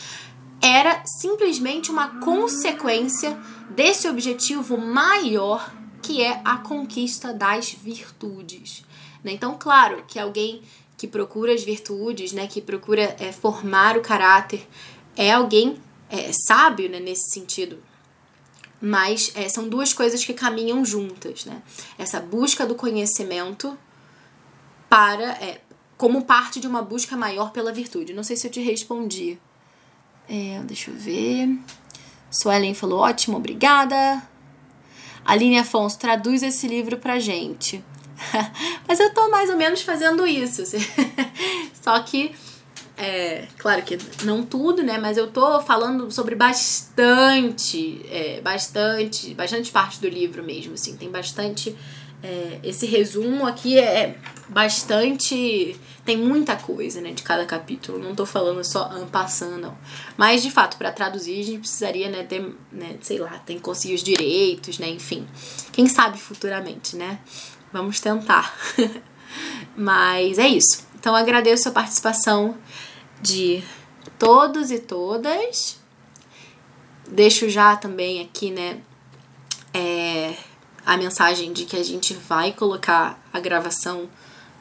era 0.63 1.03
simplesmente 1.05 1.91
uma 1.91 2.21
consequência 2.21 3.37
desse 3.71 4.07
objetivo 4.07 4.79
maior 4.79 5.75
que 6.05 6.23
é 6.23 6.43
a 6.45 6.59
conquista 6.59 7.33
das 7.33 7.73
virtudes. 7.73 8.85
Né? 9.25 9.33
Então, 9.33 9.57
claro 9.59 10.05
que 10.07 10.19
alguém 10.19 10.61
que 10.99 11.09
procura 11.09 11.55
as 11.55 11.65
virtudes, 11.65 12.33
né, 12.33 12.47
que 12.47 12.61
procura 12.61 13.17
é, 13.19 13.33
formar 13.33 13.97
o 13.97 14.03
caráter, 14.03 14.69
é 15.17 15.33
alguém 15.33 15.79
é, 16.11 16.31
sábio 16.47 16.91
né, 16.91 17.01
nesse 17.01 17.31
sentido. 17.33 17.83
Mas 18.81 19.33
é, 19.35 19.49
são 19.49 19.67
duas 19.67 19.95
coisas 19.95 20.23
que 20.23 20.35
caminham 20.35 20.85
juntas, 20.85 21.47
né? 21.47 21.63
Essa 21.97 22.21
busca 22.21 22.67
do 22.67 22.75
conhecimento 22.75 23.79
para 24.91 25.31
é, 25.43 25.63
como 25.97 26.25
parte 26.25 26.61
de 26.61 26.67
uma 26.67 26.83
busca 26.83 27.17
maior 27.17 27.51
pela 27.51 27.73
virtude. 27.73 28.13
Não 28.13 28.23
sei 28.23 28.37
se 28.37 28.47
eu 28.47 28.51
te 28.51 28.61
respondi. 28.61 29.39
É, 30.29 30.61
deixa 30.65 30.91
eu 30.91 30.97
ver. 30.97 31.59
Suelen 32.31 32.75
falou 32.75 33.01
ótimo, 33.01 33.39
obrigada. 33.39 34.23
Aline 35.25 35.59
Afonso, 35.59 35.99
traduz 35.99 36.43
esse 36.43 36.67
livro 36.67 36.99
pra 36.99 37.19
gente. 37.19 37.83
Mas 38.87 39.01
eu 39.01 39.13
tô 39.13 39.29
mais 39.31 39.51
ou 39.51 39.57
menos 39.57 39.83
fazendo 39.83 40.27
isso. 40.27 40.63
Só 41.83 41.99
que, 42.01 42.35
é, 42.97 43.47
claro 43.59 43.83
que 43.83 43.99
não 44.25 44.43
tudo, 44.43 44.83
né? 44.83 44.99
Mas 44.99 45.17
eu 45.17 45.31
tô 45.31 45.61
falando 45.61 46.11
sobre 46.11 46.35
bastante, 46.35 48.05
é, 48.11 48.41
bastante, 48.41 49.35
bastante 49.35 49.71
parte 49.71 50.01
do 50.01 50.09
livro 50.09 50.43
mesmo, 50.43 50.75
assim. 50.75 50.97
Tem 50.97 51.11
bastante 51.11 51.77
é, 52.25 52.59
esse 52.63 52.87
resumo 52.87 53.47
aqui 53.47 53.79
é 53.79 54.17
bastante. 54.49 55.79
Tem 56.07 56.17
muita 56.17 56.57
coisa, 56.57 57.03
né, 57.03 57.13
de 57.13 57.23
cada 57.23 57.45
capítulo. 57.45 57.99
Não 57.99 58.15
tô 58.15 58.25
falando 58.25 58.65
só 58.65 58.89
passando, 59.13 59.59
não. 59.59 59.77
Mas, 60.17 60.43
de 60.43 60.51
fato, 60.51 60.79
para 60.79 60.91
traduzir, 60.91 61.39
a 61.39 61.45
gente 61.45 61.59
precisaria, 61.59 62.09
né, 62.09 62.23
ter, 62.23 62.41
né, 62.73 62.97
sei 63.03 63.19
lá, 63.19 63.39
tem 63.41 63.57
que 63.57 63.63
conseguir 63.63 63.95
os 63.95 64.03
direitos, 64.03 64.79
né, 64.79 64.89
enfim. 64.89 65.27
Quem 65.71 65.87
sabe 65.87 66.19
futuramente, 66.19 66.97
né? 66.97 67.19
Vamos 67.71 68.01
tentar. 68.01 68.57
Mas 69.77 70.39
é 70.39 70.49
isso. 70.49 70.87
Então, 70.99 71.15
agradeço 71.15 71.69
a 71.69 71.73
participação 71.73 72.57
de 73.21 73.63
todos 74.19 74.71
e 74.71 74.79
todas. 74.79 75.79
Deixo 77.07 77.51
já 77.51 77.77
também 77.77 78.23
aqui, 78.23 78.51
né, 78.51 78.79
é 79.75 80.35
a 80.85 80.97
mensagem 80.97 81.53
de 81.53 81.65
que 81.65 81.77
a 81.77 81.83
gente 81.83 82.15
vai 82.15 82.53
colocar 82.53 83.21
a 83.33 83.41
gravação 83.41 84.09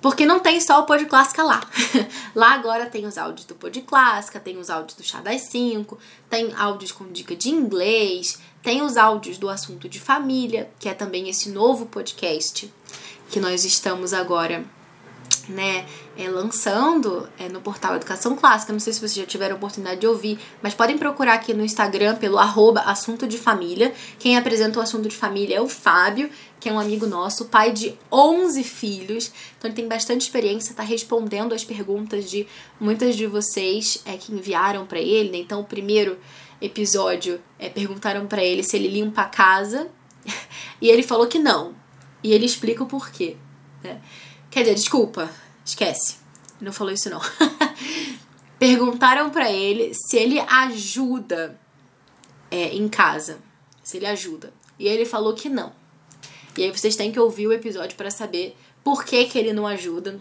Porque 0.06 0.24
não 0.24 0.40
tem 0.40 0.62
só 0.62 0.82
o 0.82 0.84
Pod 0.84 1.04
Clássica 1.06 1.42
lá. 1.42 1.68
lá 2.36 2.54
agora 2.54 2.86
tem 2.86 3.08
os 3.08 3.18
áudios 3.18 3.48
do 3.48 3.56
Clássica, 3.88 4.40
tem 4.40 4.56
os 4.56 4.70
áudios 4.70 4.96
do 4.96 5.04
Chá 5.04 5.20
das 5.20 5.50
5, 5.50 5.98
tem 6.30 6.54
áudios 6.54 6.92
com 6.92 7.12
dica 7.12 7.36
de 7.36 7.50
inglês, 7.50 8.40
tem 8.66 8.82
os 8.82 8.98
áudios 8.98 9.38
do 9.38 9.48
assunto 9.48 9.88
de 9.88 10.00
família, 10.00 10.72
que 10.80 10.90
é 10.90 10.94
também 10.96 11.30
esse 11.30 11.50
novo 11.50 11.86
podcast 11.86 12.74
que 13.30 13.40
nós 13.40 13.64
estamos 13.64 14.12
agora 14.12 14.66
né, 15.48 15.86
é, 16.18 16.28
lançando 16.28 17.30
é, 17.38 17.48
no 17.48 17.62
portal 17.62 17.96
Educação 17.96 18.36
Clássica. 18.36 18.74
Não 18.74 18.80
sei 18.80 18.92
se 18.92 19.00
vocês 19.00 19.14
já 19.14 19.26
tiveram 19.26 19.58
oportunidade 19.58 20.02
de 20.02 20.08
ouvir, 20.08 20.40
mas 20.64 20.74
podem 20.74 20.98
procurar 20.98 21.36
aqui 21.36 21.54
no 21.54 21.64
Instagram 21.64 22.16
pelo 22.16 22.40
arroba 22.40 22.82
assunto 22.82 23.28
de 23.28 23.38
família. 23.38 23.94
Quem 24.18 24.36
apresenta 24.36 24.80
o 24.80 24.82
assunto 24.82 25.08
de 25.08 25.16
família 25.16 25.58
é 25.58 25.62
o 25.62 25.68
Fábio, 25.68 26.28
que 26.60 26.68
é 26.68 26.74
um 26.74 26.80
amigo 26.80 27.06
nosso, 27.06 27.46
pai 27.46 27.72
de 27.72 27.94
11 28.12 28.64
filhos. 28.64 29.32
Então 29.60 29.70
ele 29.70 29.76
tem 29.76 29.88
bastante 29.88 30.22
experiência, 30.22 30.72
está 30.72 30.82
respondendo 30.82 31.54
as 31.54 31.64
perguntas 31.64 32.28
de 32.32 32.48
muitas 32.80 33.16
de 33.16 33.28
vocês 33.28 34.02
é, 34.06 34.18
que 34.18 34.34
enviaram 34.34 34.88
para 34.88 35.00
ele. 35.00 35.30
Né? 35.30 35.38
Então 35.38 35.62
o 35.62 35.66
primeiro 35.66 36.18
episódio 36.62 37.42
é, 37.60 37.70
perguntaram 37.70 38.28
para 38.28 38.44
ele 38.44 38.64
se 38.64 38.76
ele 38.76 38.88
limpa 38.88 39.24
a 39.24 39.30
casa 39.30 39.90
e 40.82 40.90
ele 40.90 41.04
falou 41.04 41.28
que 41.28 41.40
não. 41.40 41.76
E 42.24 42.34
ele 42.34 42.46
explica 42.46 42.84
o 42.84 42.88
porquê. 42.88 43.38
Né? 43.84 44.02
Quer 44.50 44.62
dizer, 44.62 44.76
desculpa, 44.76 45.30
esquece. 45.64 46.18
Não 46.60 46.72
falou 46.72 46.94
isso 46.94 47.10
não. 47.10 47.22
Perguntaram 48.58 49.30
para 49.30 49.52
ele 49.52 49.94
se 49.94 50.18
ele 50.18 50.40
ajuda 50.40 51.60
é, 52.50 52.70
em 52.76 52.88
casa. 52.88 53.40
Se 53.84 53.98
ele 53.98 54.08
ajuda. 54.08 54.54
E 54.80 54.88
ele 54.88 55.06
falou 55.06 55.34
que 55.34 55.50
não. 55.50 55.74
E 56.58 56.64
aí 56.64 56.72
vocês 56.72 56.96
têm 56.96 57.12
que 57.12 57.20
ouvir 57.20 57.48
o 57.48 57.54
episódio 57.54 57.98
para 57.98 58.10
saber 58.10 58.58
por 58.84 59.04
que, 59.04 59.26
que 59.26 59.38
ele 59.38 59.52
não 59.52 59.68
ajuda 59.68 60.20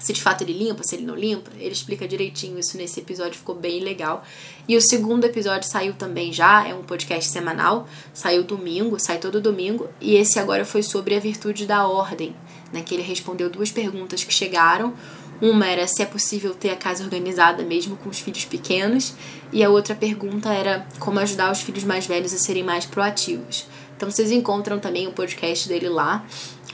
se 0.00 0.12
de 0.12 0.20
fato 0.20 0.42
ele 0.42 0.52
limpa, 0.52 0.82
se 0.82 0.96
ele 0.96 1.04
não 1.04 1.14
limpa. 1.14 1.50
Ele 1.58 1.72
explica 1.72 2.08
direitinho 2.08 2.58
isso 2.58 2.76
nesse 2.76 2.98
episódio, 3.00 3.38
ficou 3.38 3.54
bem 3.54 3.80
legal. 3.80 4.24
E 4.66 4.76
o 4.76 4.80
segundo 4.80 5.24
episódio 5.24 5.68
saiu 5.68 5.92
também 5.92 6.32
já, 6.32 6.66
é 6.66 6.74
um 6.74 6.82
podcast 6.82 7.30
semanal, 7.30 7.86
saiu 8.12 8.42
domingo, 8.42 8.98
sai 8.98 9.18
todo 9.18 9.40
domingo, 9.40 9.88
e 10.00 10.14
esse 10.16 10.38
agora 10.38 10.64
foi 10.64 10.82
sobre 10.82 11.14
a 11.14 11.20
virtude 11.20 11.66
da 11.66 11.86
ordem, 11.86 12.34
né, 12.72 12.82
que 12.82 12.94
ele 12.94 13.02
respondeu 13.02 13.50
duas 13.50 13.70
perguntas 13.70 14.24
que 14.24 14.32
chegaram. 14.32 14.94
Uma 15.40 15.66
era 15.66 15.86
se 15.86 16.02
é 16.02 16.06
possível 16.06 16.54
ter 16.54 16.70
a 16.70 16.76
casa 16.76 17.02
organizada 17.02 17.62
mesmo 17.62 17.96
com 17.96 18.10
os 18.10 18.18
filhos 18.18 18.44
pequenos, 18.44 19.14
e 19.52 19.64
a 19.64 19.70
outra 19.70 19.94
pergunta 19.94 20.52
era 20.52 20.86
como 20.98 21.18
ajudar 21.18 21.50
os 21.50 21.60
filhos 21.60 21.84
mais 21.84 22.06
velhos 22.06 22.32
a 22.32 22.38
serem 22.38 22.62
mais 22.62 22.84
proativos. 22.84 23.66
Então 23.96 24.10
vocês 24.10 24.30
encontram 24.30 24.78
também 24.78 25.06
o 25.06 25.12
podcast 25.12 25.68
dele 25.68 25.90
lá. 25.90 26.24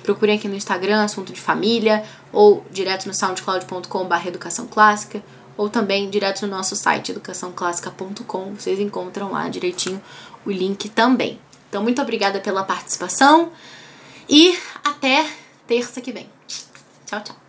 Procurem 0.07 0.38
aqui 0.38 0.46
no 0.46 0.54
Instagram, 0.54 1.02
assunto 1.02 1.32
de 1.32 1.40
família, 1.40 2.04
ou 2.32 2.64
direto 2.70 3.07
no 3.07 3.12
soundcloud.com.br 3.12 4.28
educação 4.28 4.68
clássica, 4.68 5.20
ou 5.57 5.68
também 5.68 6.09
direto 6.09 6.42
no 6.42 6.48
nosso 6.57 6.76
site 6.76 7.11
educaçãoclássica.com. 7.11 8.54
Vocês 8.54 8.78
encontram 8.78 9.32
lá 9.32 9.48
direitinho 9.48 10.00
o 10.44 10.50
link 10.52 10.88
também. 10.90 11.40
Então, 11.68 11.82
muito 11.82 12.00
obrigada 12.00 12.38
pela 12.38 12.62
participação 12.62 13.50
e 14.28 14.57
até 14.84 15.28
terça 15.66 16.00
que 16.00 16.12
vem. 16.12 16.30
Tchau, 17.04 17.20
tchau. 17.24 17.45